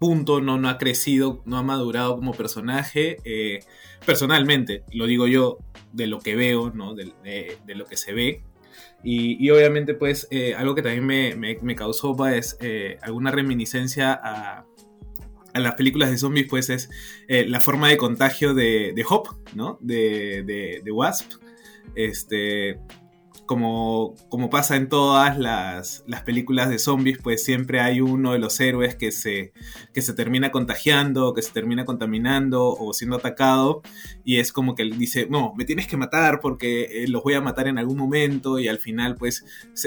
[0.00, 3.18] punto, no, ha crecido, no ha madurado como personaje.
[4.04, 5.58] personalmente, lo digo yo,
[5.92, 6.94] de lo que veo, ¿no?
[6.94, 8.42] de lo que se ve.
[9.04, 14.64] Y, obviamente, pues, eh, algo que también me, causó pues, eh, alguna reminiscencia a,
[15.54, 16.88] las películas de zombies, pues, es
[17.28, 19.78] eh, la forma de contagio de, de Hop, ¿no?
[19.80, 21.32] De, de Wasp.
[21.96, 22.78] Este,
[23.52, 28.58] como, como pasa en todas las, películas de zombies, pues siempre hay uno de los
[28.60, 29.52] héroes que se,
[29.92, 33.82] que se termina contagiando, que se termina contaminando o siendo atacado,
[34.24, 37.34] y es como que él dice, no, me tienes que matar porque eh, los voy
[37.34, 39.44] a matar en algún momento, y al final pues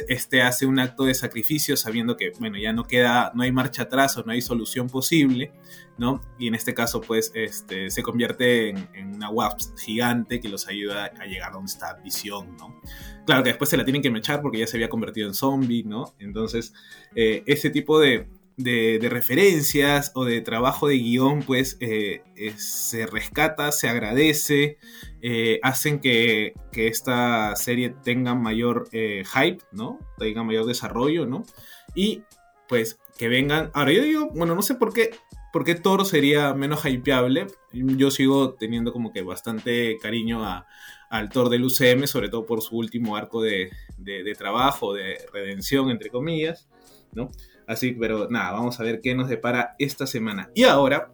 [0.09, 3.83] este hace un acto de sacrificio sabiendo que, bueno, ya no queda, no hay marcha
[3.83, 5.53] atrás o no hay solución posible,
[5.97, 6.21] ¿no?
[6.37, 11.11] Y en este caso, pues, este, se convierte en, una wasp gigante que los ayuda
[11.19, 12.79] a llegar a donde está Visión, ¿no?
[13.25, 15.83] Claro que después se la tienen que mechar porque ya se había convertido en zombie,
[15.83, 16.13] ¿no?
[16.19, 16.73] Entonces,
[17.15, 22.21] eh, ese tipo de, referencias o de trabajo de guion, pues, eh,
[22.57, 24.77] se rescata, se agradece,
[25.21, 29.99] eh, hacen que, que, esta serie tenga mayor hype, ¿no?
[30.17, 31.43] Tenga mayor desarrollo, ¿no?
[31.95, 32.23] Y,
[32.67, 33.71] pues, que vengan.
[33.73, 35.11] Ahora yo digo, bueno, no sé por qué
[35.55, 37.47] ¿Por qué Thor sería menos hypeable?
[37.71, 40.41] Yo sigo teniendo como que bastante cariño
[41.09, 43.69] al Thor del UCM, sobre todo por su último arco de,
[44.37, 46.67] trabajo, de redención, entre comillas,
[47.13, 47.31] ¿no?
[47.67, 50.49] Así, pero nada, vamos a ver qué nos depara esta semana.
[50.55, 51.13] Y ahora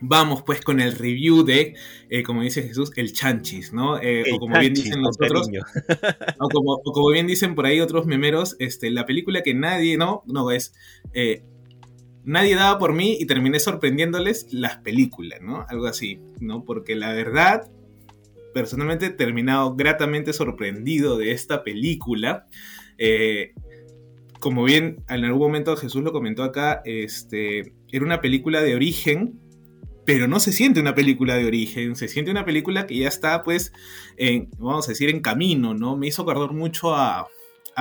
[0.00, 1.76] vamos pues con el review de,
[2.08, 4.02] eh, como dice Jesús, el chanchis, ¿no?
[4.02, 5.48] Eh, o como bien dicen nosotros,
[6.40, 6.48] o
[6.92, 10.74] como, bien dicen por ahí otros memeros, este, la película que nadie, no, no, es
[11.12, 11.44] eh,
[12.24, 15.64] nadie daba por mí y terminé sorprendiéndoles las películas, ¿no?
[15.68, 16.64] Algo así, ¿no?
[16.64, 17.70] Porque la verdad,
[18.52, 22.46] personalmente he terminado gratamente sorprendido de esta película.
[22.98, 23.52] Eh,
[24.38, 29.38] como bien en algún momento Jesús lo comentó acá, este, era una película de origen,
[30.06, 33.44] pero no se siente una película de origen, se siente una película que ya está,
[33.44, 33.72] pues,
[34.58, 35.96] vamos a decir, en camino, ¿no?
[35.96, 37.28] Me hizo acordar mucho a,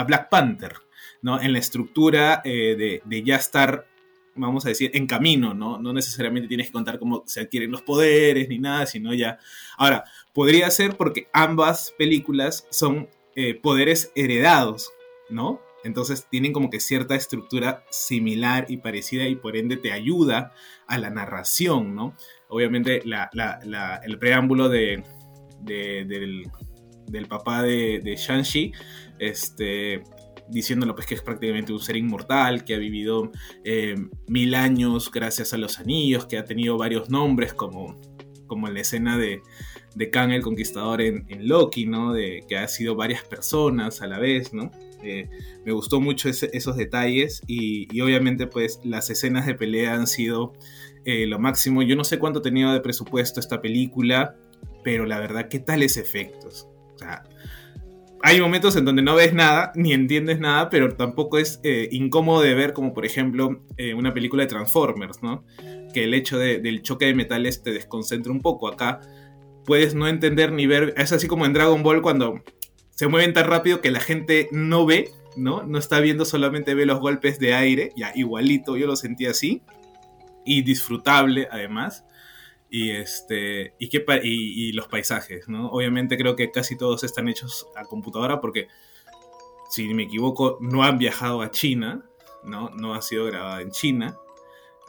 [0.08, 0.74] Black Panther,
[1.22, 1.42] ¿no?
[1.42, 3.89] En la estructura eh, de, de, ya estar
[4.48, 5.80] vamos a decir, en camino, ¿no?
[5.80, 9.40] No necesariamente tienes que contar cómo se adquieren los poderes ni nada, sino ya...
[9.78, 14.92] Ahora, podría ser porque ambas películas son eh, poderes heredados,
[15.30, 15.62] ¿no?
[15.84, 20.54] Entonces tienen como que cierta estructura similar y parecida y por ende te ayuda
[20.88, 22.16] a la narración, ¿no?
[22.50, 25.04] Obviamente el preámbulo de,
[25.62, 26.50] del,
[27.08, 28.74] del, papá de, de Shang-Chi
[29.20, 30.04] este,
[30.50, 33.32] diciéndolo pues que es prácticamente un ser inmortal, que ha vivido
[33.64, 33.96] eh,
[34.28, 38.00] mil años gracias a los anillos, que ha tenido varios nombres como,
[38.48, 39.42] como en la escena de,
[39.96, 42.14] de Kang el Conquistador en, Loki, ¿no?
[42.14, 44.72] De que ha sido varias personas a la vez, ¿no?
[45.02, 45.30] Eh,
[45.66, 50.54] me gustó mucho esos detalles y, obviamente pues las escenas de pelea han sido
[51.06, 51.82] eh, lo máximo.
[51.84, 54.36] Yo no sé cuánto tenido de presupuesto esta película,
[54.84, 56.68] pero la verdad, ¿qué tales efectos?
[56.96, 57.24] O sea,
[58.22, 62.42] hay momentos en donde no ves nada, ni entiendes nada, pero tampoco es eh, incómodo
[62.42, 65.46] de ver, como por ejemplo eh, una película de Transformers, ¿no?
[65.94, 68.68] Que el hecho del choque de metales te desconcentra un poco.
[68.68, 69.00] Acá
[69.66, 70.94] puedes no entender ni ver.
[70.98, 72.44] Es así como en Dragon Ball cuando
[72.92, 75.64] se mueven tan rápido que la gente no ve, ¿no?
[75.64, 77.94] No está viendo, solamente ve los golpes de aire.
[77.96, 79.62] Ya, igualito, yo lo sentí así.
[80.46, 82.04] Y disfrutable, además
[82.70, 85.70] y este y, qué, y, los paisajes, ¿no?
[85.70, 88.68] Obviamente creo que casi todos están hechos a computadora porque
[89.70, 92.06] si me equivoco no han viajado a China,
[92.44, 92.70] ¿no?
[92.70, 94.18] No ha sido grabada en China.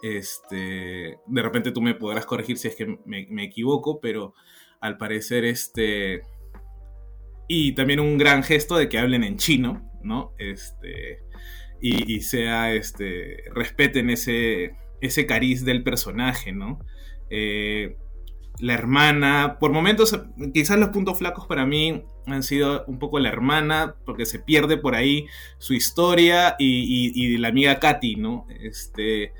[0.02, 4.34] Este, de repente tú me podrás corregir si es que me, equivoco, pero
[4.80, 6.22] al parecer este
[7.48, 10.34] y también un gran gesto de que hablen en chino, ¿no?
[10.38, 11.22] Este
[11.80, 16.78] y, y sea este respeten ese ese cariz del personaje, ¿no?
[17.30, 17.96] Eh,
[18.58, 20.20] la hermana, por momentos,
[20.52, 24.76] quizás los puntos flacos para mí han sido un poco la hermana, porque se pierde
[24.76, 25.26] por ahí
[25.58, 28.46] su historia y, la amiga Katy, ¿no?
[28.60, 29.32] Este,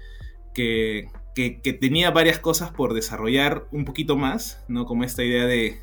[0.55, 4.87] que, que, tenía varias cosas por desarrollar un poquito más, ¿no?
[4.87, 5.79] Como esta idea de,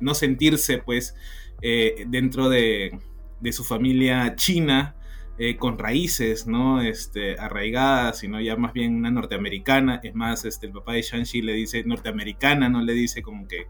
[0.00, 1.14] no sentirse, pues,
[1.62, 2.98] eh, dentro de,
[3.40, 4.96] de su familia china,
[5.36, 6.80] eh, con raíces, ¿no?
[6.80, 10.00] Este, arraigadas, sino ya más bien una norteamericana.
[10.02, 13.66] Es más, este, el papá de Shang-Chi le dice norteamericana, no le dice como que...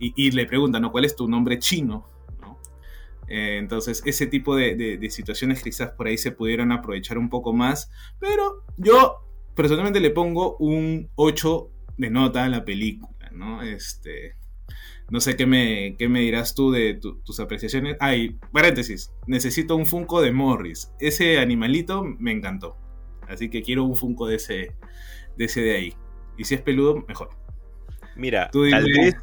[0.00, 0.92] Y, le pregunta, ¿no?
[0.92, 2.06] ¿Cuál es tu nombre chino?
[3.26, 7.90] Eh, entonces, ese tipo de, situaciones quizás por ahí se pudieron aprovechar un poco más.
[8.20, 9.16] Pero yo
[9.56, 13.62] personalmente le pongo un 8 de nota a la película, ¿no?
[13.62, 14.36] Este,
[15.10, 17.96] no sé qué me, qué me dirás tú de tus apreciaciones.
[18.00, 20.92] Ay, paréntesis, necesito un Funko de Morris.
[21.00, 22.76] Ese animalito me encantó.
[23.26, 24.74] Así que quiero un Funko de ese,
[25.36, 25.94] de ese de ahí.
[26.36, 27.30] Y si es peludo, mejor.
[28.16, 29.16] Mira, tal vez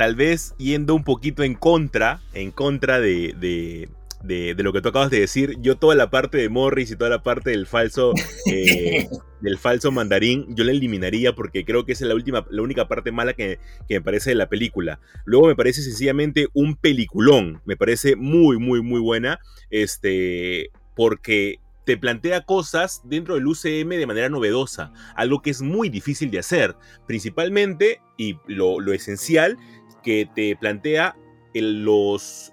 [0.00, 5.10] tal vez yendo un poquito en contra, en contra de, de, lo que tú acabas
[5.10, 8.14] de decir, yo toda la parte de Morris y toda la parte del falso,
[8.50, 9.10] eh,
[9.40, 12.88] del falso mandarín, yo la eliminaría porque creo que esa es la, última, la única
[12.88, 15.00] parte mala que, que, me parece de la película.
[15.24, 21.96] Luego me parece sencillamente un peliculón, me parece muy, muy, muy buena, este, porque te
[21.96, 26.76] plantea cosas dentro del UCM de manera novedosa, algo que es muy difícil de hacer,
[27.06, 29.56] principalmente, y lo, lo esencial,
[30.02, 31.16] que te plantea
[31.52, 32.52] los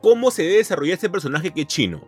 [0.00, 2.06] cómo se debe desarrollar este personaje que es chino.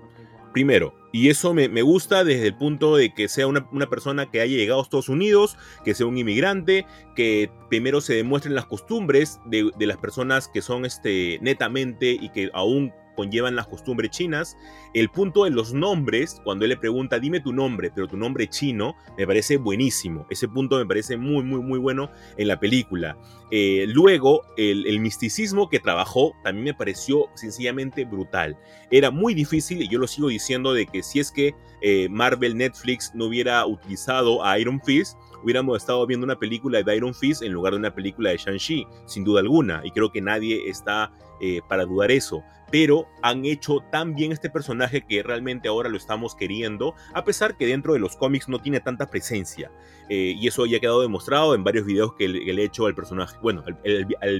[0.52, 4.56] Primero, y eso me, gusta desde el punto de que sea una, persona que haya
[4.56, 9.70] llegado a Estados Unidos, que sea un inmigrante, que primero se demuestren las costumbres de,
[9.78, 14.56] de las personas que son este, netamente y que aún conllevan las costumbres chinas.
[14.94, 18.48] El punto de los nombres, cuando él le pregunta, dime tu nombre, pero tu nombre
[18.48, 20.26] chino, me parece buenísimo.
[20.30, 23.16] Ese punto me parece muy, muy, muy bueno en la película.
[23.50, 28.56] Eh, luego, el, misticismo que trabajó también me pareció sencillamente brutal.
[28.90, 32.56] Era muy difícil, y yo lo sigo diciendo, de que si es que eh, Marvel
[32.56, 37.42] Netflix no hubiera utilizado a Iron Fist, hubiéramos estado viendo una película de Iron Fist
[37.42, 39.80] en lugar de una película de Shang-Chi, sin duda alguna.
[39.84, 44.48] Y creo que nadie está eh, para dudar eso pero han hecho tan bien este
[44.48, 48.60] personaje que realmente ahora lo estamos queriendo, a pesar que dentro de los cómics no
[48.60, 49.70] tiene tanta presencia.
[50.08, 52.94] Eh, y eso ya ha quedado demostrado en varios videos que le, he hecho al
[52.94, 53.36] personaje.
[53.42, 53.74] Bueno, al,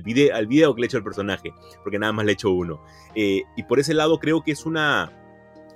[0.01, 2.51] video, al, video, que le he hecho al personaje, porque nada más le he hecho
[2.51, 2.83] uno.
[3.15, 5.13] Eh, y por ese lado creo que es una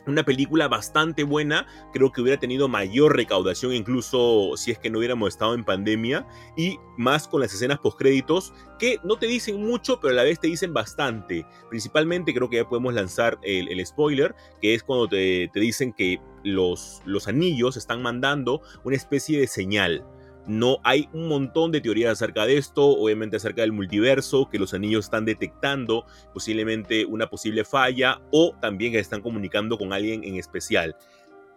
[0.06, 4.98] una película bastante buena, creo que hubiera tenido mayor recaudación incluso si es que no
[4.98, 6.26] hubiéramos estado en pandemia
[6.56, 10.40] y más con las escenas postcréditos que no te dicen mucho pero a la vez
[10.40, 11.46] te dicen bastante.
[11.68, 16.20] Principalmente creo que ya podemos lanzar el, spoiler, que es cuando te, te dicen que
[16.44, 20.04] los, los anillos están mandando una especie de señal
[20.46, 24.74] no hay un montón de teorías acerca de esto, obviamente acerca del multiverso, que los
[24.74, 30.36] anillos están detectando posiblemente una posible falla o también que están comunicando con alguien en
[30.36, 30.96] especial.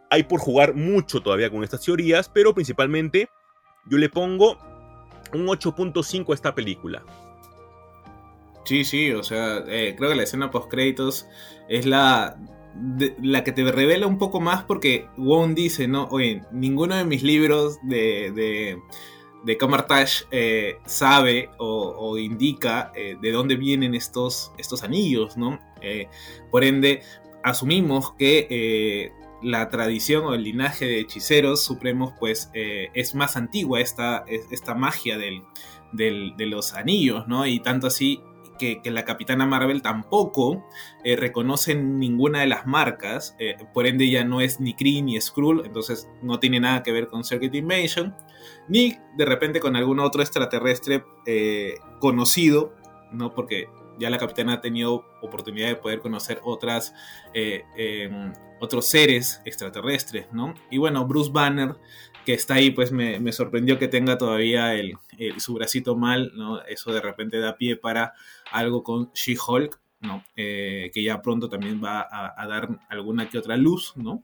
[0.10, 3.30] Hay por jugar mucho todavía con estas teorías, pero principalmente
[3.86, 4.58] yo le pongo
[5.34, 7.04] un 8.5 a esta película.
[8.66, 11.28] Sí, sí, o sea, eh, creo que la escena post créditos
[11.70, 12.38] es la
[13.22, 16.06] la que te revela un poco más porque Wong dice, ¿no?
[16.06, 18.80] Oye, ninguno de mis libros de, de,
[19.44, 19.58] de
[20.32, 25.60] eh, sabe o, indica eh, de dónde vienen estos, estos anillos, ¿no?
[25.82, 26.08] Eh,
[26.52, 27.02] por ende,
[27.44, 29.12] asumimos que
[29.42, 35.18] la tradición o el linaje de hechiceros supremos, pues, es más antigua esta, esta magia
[35.18, 35.44] del,
[35.94, 37.46] de los anillos, ¿no?
[37.46, 38.22] Y tanto así
[38.60, 40.70] que, la Capitana Marvel tampoco
[41.04, 45.20] eh, reconoce ninguna de las marcas, eh, por ende ya no es ni Kree ni
[45.20, 48.16] Skrull, entonces no tiene nada que ver con Circuit Invasion,
[48.68, 52.76] ni de repente con algún otro extraterrestre eh, conocido,
[53.12, 53.34] ¿no?
[53.34, 56.94] Porque ya la Capitana ha tenido oportunidad de poder conocer otras,
[57.34, 58.32] em,
[58.62, 60.54] otros seres extraterrestres, ¿no?
[60.70, 61.76] Y bueno, Bruce Banner
[62.30, 64.94] que está ahí, pues me, sorprendió que tenga todavía el,
[65.40, 66.62] su bracito mal, ¿no?
[66.62, 68.14] Eso de repente da pie para
[68.52, 70.24] algo con She-Hulk, ¿no?
[70.36, 74.22] Eh, que ya pronto también va a, dar alguna que otra luz, ¿no?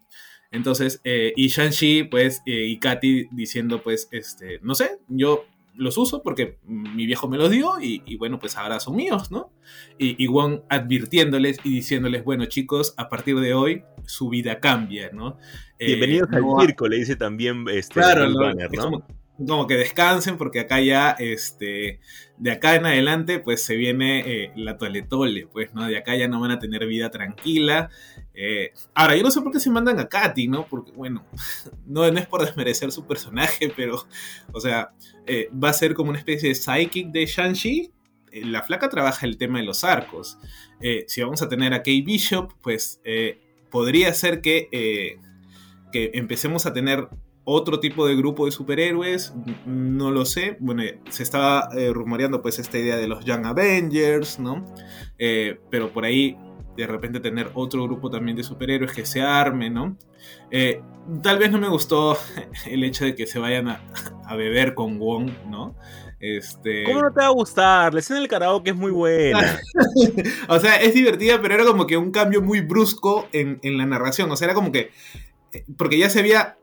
[0.52, 5.48] Entonces, eh, y Shang-Chi, pues, eh, y Katy diciendo, pues, este, no sé, yo
[5.78, 9.52] los uso porque mi viejo me los dio y, bueno, pues ahora son míos, ¿no?
[9.98, 15.10] Y, y, Wong advirtiéndoles y diciéndoles, bueno chicos, a partir de hoy su vida cambia,
[15.12, 15.38] ¿no?
[15.80, 19.06] Bienvenidos al circo, le dice también este, claro, ¿no?
[19.38, 22.00] Como que descansen porque acá ya, este,
[22.38, 25.86] de acá en adelante, pues se viene eh, la toletole, pues, ¿no?
[25.88, 27.90] De acá ya no van a tener vida tranquila.
[28.34, 30.68] Eh, ahora, yo no sé por qué se mandan a Katy, ¿no?
[30.68, 31.26] Porque, bueno,
[31.86, 34.06] no, es por desmerecer su personaje, pero,
[34.54, 34.92] o sea,
[35.26, 37.92] eh, va a ser como una especie de psychic de Shang-Chi.
[38.44, 40.38] La flaca trabaja el tema de los arcos.
[41.08, 43.00] si vamos a tener a Kate Bishop, pues
[43.70, 44.68] podría ser que,
[45.94, 47.08] que empecemos a tener
[47.46, 49.34] otro tipo de grupo de superhéroes,
[49.66, 50.58] no lo sé.
[50.60, 54.66] Bueno, se estaba eh, rumoreando pues esta idea de los Young Avengers, ¿no?
[55.20, 56.38] Eh, pero por ahí
[56.76, 59.96] de repente tener otro grupo también de superhéroes que se arme, ¿no?
[60.50, 60.82] Eh,
[61.22, 62.18] tal vez no me gustó
[62.66, 63.82] el hecho de que se vayan a,
[64.26, 65.76] a beber con Wong, ¿no?
[66.20, 66.86] Este...
[66.86, 67.94] ¿Cómo no te va a gustar?
[67.94, 69.60] La escena del karaoke es muy buena.
[70.48, 73.86] o sea, es divertida, pero era como que un cambio muy brusco en, en la
[73.86, 74.32] narración.
[74.32, 74.90] O sea, era como que.
[75.78, 76.58] Porque ya se había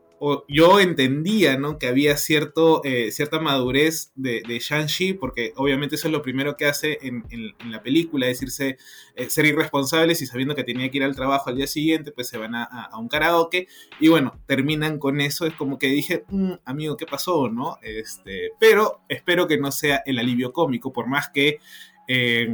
[0.47, 1.77] yo entendía, ¿no?
[1.77, 6.55] Que había cierto, eh, cierta madurez de, de Shang-Chi, porque obviamente eso es lo primero
[6.55, 8.77] que hace en, en, la película, decirse,
[9.15, 12.27] eh, ser irresponsables y sabiendo que tenía que ir al trabajo al día siguiente, pues
[12.27, 13.67] se van a, a un karaoke
[13.99, 15.45] y bueno, terminan con eso.
[15.45, 17.77] Es como que dije, mmm, amigo, ¿qué pasó, no?
[17.81, 21.59] Este, pero espero que no sea el alivio cómico, por más que
[22.07, 22.47] eh,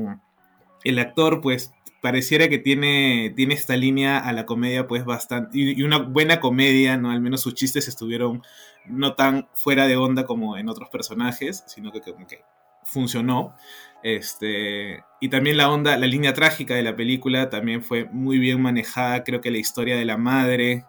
[0.84, 5.82] el actor, pues pareciera que tiene, tiene esta línea a la comedia pues bastante, y,
[5.84, 7.12] una buena comedia, ¿no?
[7.12, 8.44] Al menos sus chistes estuvieron
[8.86, 12.44] no tan fuera de onda como en otros personajes, sino que como que
[12.84, 13.56] funcionó.
[14.04, 18.62] Este, y también la onda, la línea trágica de la película también fue muy bien
[18.62, 20.86] manejada, creo que la historia de la madre,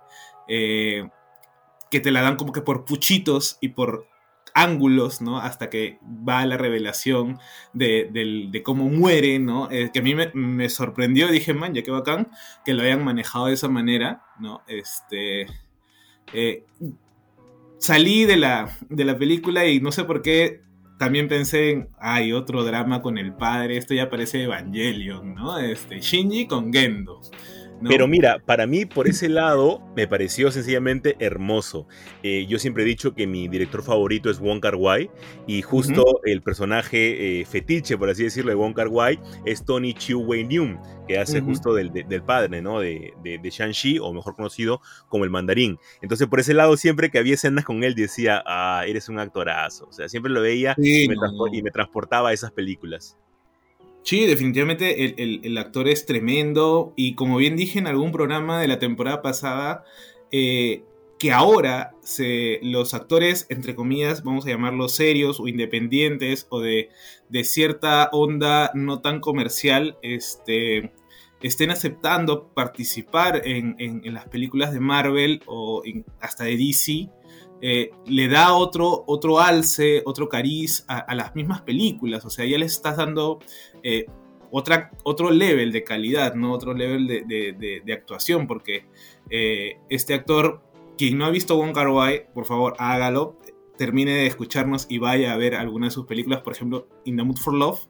[0.49, 1.09] eh,
[1.91, 4.07] que te la dan como que por puchitos y por
[4.55, 5.39] ángulos, ¿no?
[5.39, 7.39] Hasta que va la revelación
[7.73, 9.71] de, cómo muere, ¿no?
[9.71, 12.29] Eh, que a mí me, sorprendió, dije, man, ya qué bacán
[12.65, 14.63] que lo hayan manejado de esa manera, ¿no?
[14.67, 15.47] Este...
[16.33, 16.65] Eh,
[17.79, 20.63] salí de la, de la película y no sé por qué
[21.01, 25.59] también pensé en, hay otro drama con el padre, esto ya parece Evangelion, ¿no?
[25.59, 27.23] Este, Shinji con Gendo.
[27.81, 27.89] ¿No?
[27.89, 31.87] Pero mira, para mí por ese lado me pareció sencillamente hermoso.
[32.23, 35.11] Eh, yo siempre he dicho que mi director favorito es Wong Kar Wai
[35.47, 36.21] y justo uh -huh.
[36.25, 40.45] el personaje eh, fetiche, por así decirlo, de Wong Kar Wai es Tony Chiu Wei
[40.45, 40.79] Nyun,
[41.09, 41.47] que hace uh -huh.
[41.47, 42.81] justo del, de, del, padre, ¿no?
[42.81, 45.79] De, de, de Shang-Chi, o mejor conocido como el mandarín.
[46.03, 49.87] Entonces por ese lado siempre que había escenas con él decía, ah, eres un actorazo.
[49.87, 51.47] O sea, siempre lo veía sí, y, me no.
[51.53, 53.17] y me transportaba a esas películas.
[54.03, 58.67] Sí, definitivamente el, el, actor es tremendo y como bien dije en algún programa de
[58.67, 59.85] la temporada pasada,
[60.33, 60.85] eh,
[61.19, 66.89] que ahora se, los actores, entre comillas, vamos a llamarlos serios o independientes o de,
[67.29, 70.93] de cierta onda no tan comercial, este,
[71.43, 75.83] estén aceptando participar en, en, en las películas de Marvel o
[76.21, 77.11] hasta de DC
[77.63, 82.25] eh, le da otro, otro alce, otro cariz a, las mismas películas.
[82.25, 83.41] O sea, ya les estás dando
[83.83, 84.07] eh,
[84.51, 86.53] otro level de calidad, ¿no?
[86.53, 88.87] Otro level de, actuación, porque
[89.29, 90.63] eh, este actor,
[90.97, 91.89] quien no ha visto Wong Kar
[92.33, 93.37] por favor, hágalo.
[93.77, 97.23] Termine de escucharnos y vaya a ver alguna de sus películas, por ejemplo, In the
[97.23, 97.81] Mood for Love,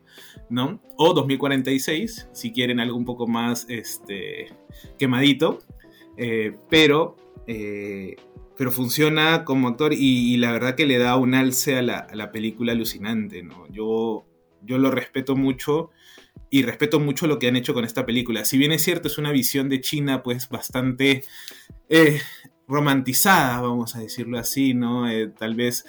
[0.48, 0.80] ¿no?
[0.96, 4.52] O 2046, si quieren algo un poco más este,
[4.98, 5.58] quemadito.
[6.68, 7.16] Pero
[8.60, 12.14] pero funciona como actor y, la verdad que le da un alce a la, a
[12.14, 13.66] la, película alucinante, ¿no?
[13.72, 14.26] Yo,
[14.60, 15.88] yo lo respeto mucho
[16.50, 18.44] y respeto mucho lo que han hecho con esta película.
[18.44, 21.24] Si bien es cierto, es una visión de China pues bastante
[21.88, 22.20] eh,
[22.70, 25.10] romantizada, vamos a decirlo así, ¿no?
[25.10, 25.84] Eh, tal vez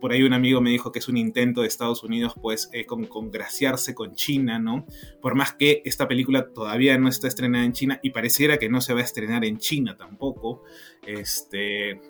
[0.00, 2.86] por ahí un amigo me dijo que es un intento de Estados Unidos, pues, eh,
[2.86, 4.86] con, congraciarse con China, ¿no?
[5.20, 8.80] Por más que esta película todavía no está estrenada en China y pareciera que no
[8.80, 10.62] se va a estrenar en China tampoco,
[11.04, 12.00] este,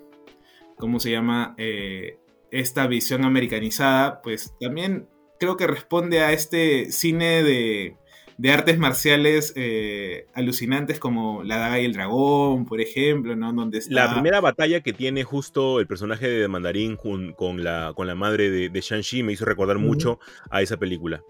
[0.77, 1.55] ¿cómo se llama?
[1.57, 2.19] Eh,
[2.51, 5.07] esta visión americanizada, pues también
[5.39, 7.97] creo que responde a este cine de
[8.43, 13.53] de artes marciales eh, alucinantes como La Daga y el Dragón, por ejemplo, ¿no?
[13.53, 13.93] Donde está...
[13.93, 18.15] La primera batalla que tiene justo el personaje de Mandarín con, con la, con la
[18.15, 20.19] madre de, de Shang-Chi me hizo recordar mucho
[20.49, 21.23] a esa película.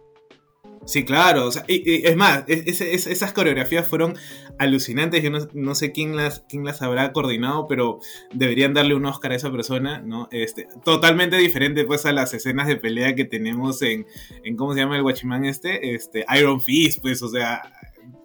[0.86, 1.48] Sí, claro.
[1.48, 4.16] O sea, y, y, es más, es, es, esas coreografías fueron
[4.58, 5.24] alucinantes.
[5.24, 8.00] Yo no, no, sé quién las, quién las habrá coordinado, pero
[8.34, 10.28] deberían darle un Oscar a esa persona, ¿no?
[10.32, 14.06] Este, totalmente diferente, pues, a las escenas de pelea que tenemos en,
[14.44, 15.96] en ¿cómo se llama el guachimán este?
[15.96, 17.62] Este, Iron Fist, pues, o sea,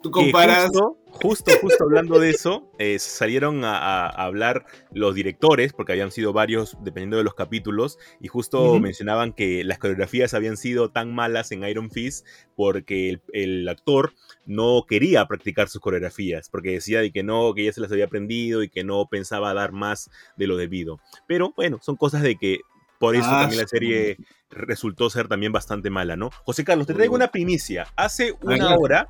[0.01, 0.65] tú comparas...
[0.65, 6.33] Justo, justo, justo, hablando de eso, eh, salieron a, hablar los directores, porque habían sido
[6.33, 8.81] varios dependiendo de los capítulos, y justo uh -huh.
[8.81, 12.25] mencionaban que las coreografías habían sido tan malas en Iron Fist
[12.55, 14.13] porque el, el, actor
[14.45, 18.05] no quería practicar sus coreografías, porque decía de que no, que ya se las había
[18.05, 20.99] aprendido y que no pensaba dar más de lo debido.
[21.27, 22.59] Pero bueno, son cosas de que
[22.99, 24.17] por eso ah, también la serie
[24.49, 26.31] resultó ser también bastante mala, ¿no?
[26.43, 27.87] José Carlos, te traigo una primicia.
[27.95, 29.07] Hace una hora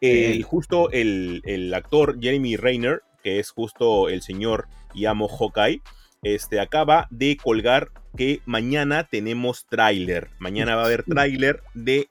[0.00, 5.82] el, justo el, el, actor Jeremy Rayner, que es justo el señor y amo Hawkeye,
[6.22, 10.30] este, acaba de colgar que mañana tenemos tráiler.
[10.38, 12.08] Mañana va a haber tráiler de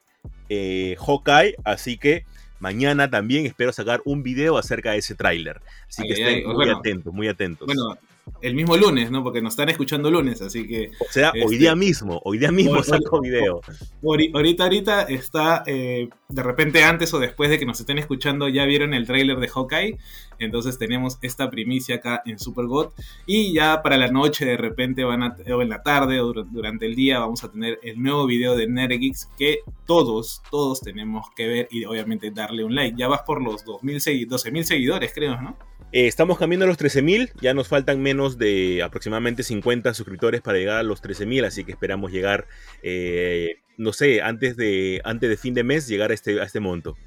[0.48, 2.24] eh, Hawkeye, así que
[2.60, 5.60] mañana también espero sacar un video acerca de ese tráiler.
[5.88, 7.66] Así ay, que estén ay, muy bueno, atentos, muy atentos.
[7.66, 7.98] Bueno,
[8.42, 9.22] el mismo lunes, ¿no?
[9.24, 10.90] Porque nos están escuchando lunes, así que...
[11.00, 13.60] O sea, hoy este, día mismo, hoy día mismo saco video.
[14.02, 18.48] Ori- Ahorita, ahorita está, eh, de repente antes o después de que nos estén escuchando,
[18.48, 19.98] ya vieron el tráiler de Hawkeye.
[20.38, 22.92] Entonces tenemos esta primicia acá en Supergot.
[23.24, 26.46] Y ya para la noche, de repente, van a, o en la tarde o dur-
[26.50, 31.26] durante el día, vamos a tener el nuevo video de Nergeeks que todos, todos tenemos
[31.34, 32.96] que ver y obviamente darle un like.
[32.98, 35.56] Ya vas por los 2000 segui- 12.000 seguidores, creo, ¿no?
[35.96, 40.58] Eh, estamos cambiando a los 13.000, ya nos faltan menos de aproximadamente 50 suscriptores para
[40.58, 42.46] llegar a los 13.000, así que esperamos llegar,
[42.82, 46.60] eh, no sé, antes de, antes de fin de mes, llegar a este, a este
[46.60, 46.98] monto.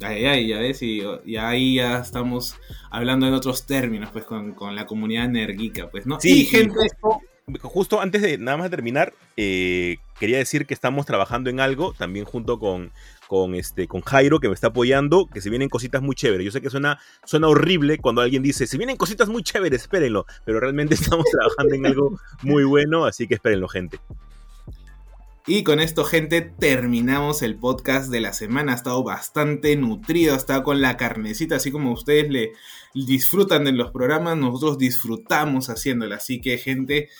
[0.00, 2.56] Ay, ay, ya ves, y, y ahí ya estamos
[2.90, 6.18] hablando en otros términos, pues, con, con la comunidad nergica, pues, ¿no?
[6.18, 6.74] Sí, y gente...
[6.74, 11.92] justo, justo antes de nada más terminar, eh, quería decir que estamos trabajando en algo,
[11.92, 12.92] también junto con,
[13.26, 16.44] con, este, con Jairo, que me está apoyando, que se vienen cositas muy chéveres.
[16.44, 20.26] Yo sé que suena, suena horrible cuando alguien dice, se vienen cositas muy chéveres, espérenlo,
[20.44, 23.98] pero realmente estamos trabajando en algo muy bueno, así que espérenlo, gente.
[25.48, 28.72] Y con esto, gente, terminamos el podcast de la semana.
[28.72, 32.52] Ha estado bastante nutrido, ha estado con la carnecita, así como ustedes le
[32.94, 36.16] disfrutan de los programas, nosotros disfrutamos haciéndola.
[36.16, 37.10] Así que, gente,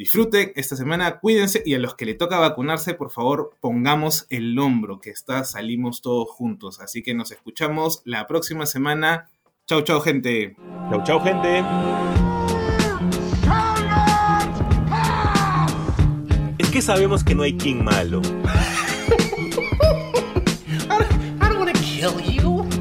[0.00, 4.58] disfruten esta semana, cuídense y a los que le toca vacunarse, por favor, pongamos el
[4.58, 6.80] hombro, que está, salimos todos juntos.
[6.80, 9.28] Así que nos escuchamos la próxima semana.
[9.66, 10.56] Chau, chau, gente.
[10.88, 11.62] Chau, chau, gente.
[16.56, 18.22] Es que sabemos que no hay king malo.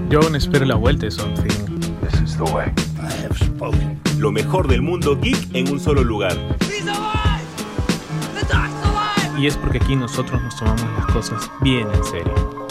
[0.10, 1.82] Yo aún espero la vuelta de Something.
[2.02, 2.72] This is the way.
[2.98, 4.00] I have spoken.
[4.18, 6.38] Lo mejor del mundo geek en un solo lugar.
[9.38, 12.69] Y es porque aquí nosotros nos tomamos las cosas bien en serio.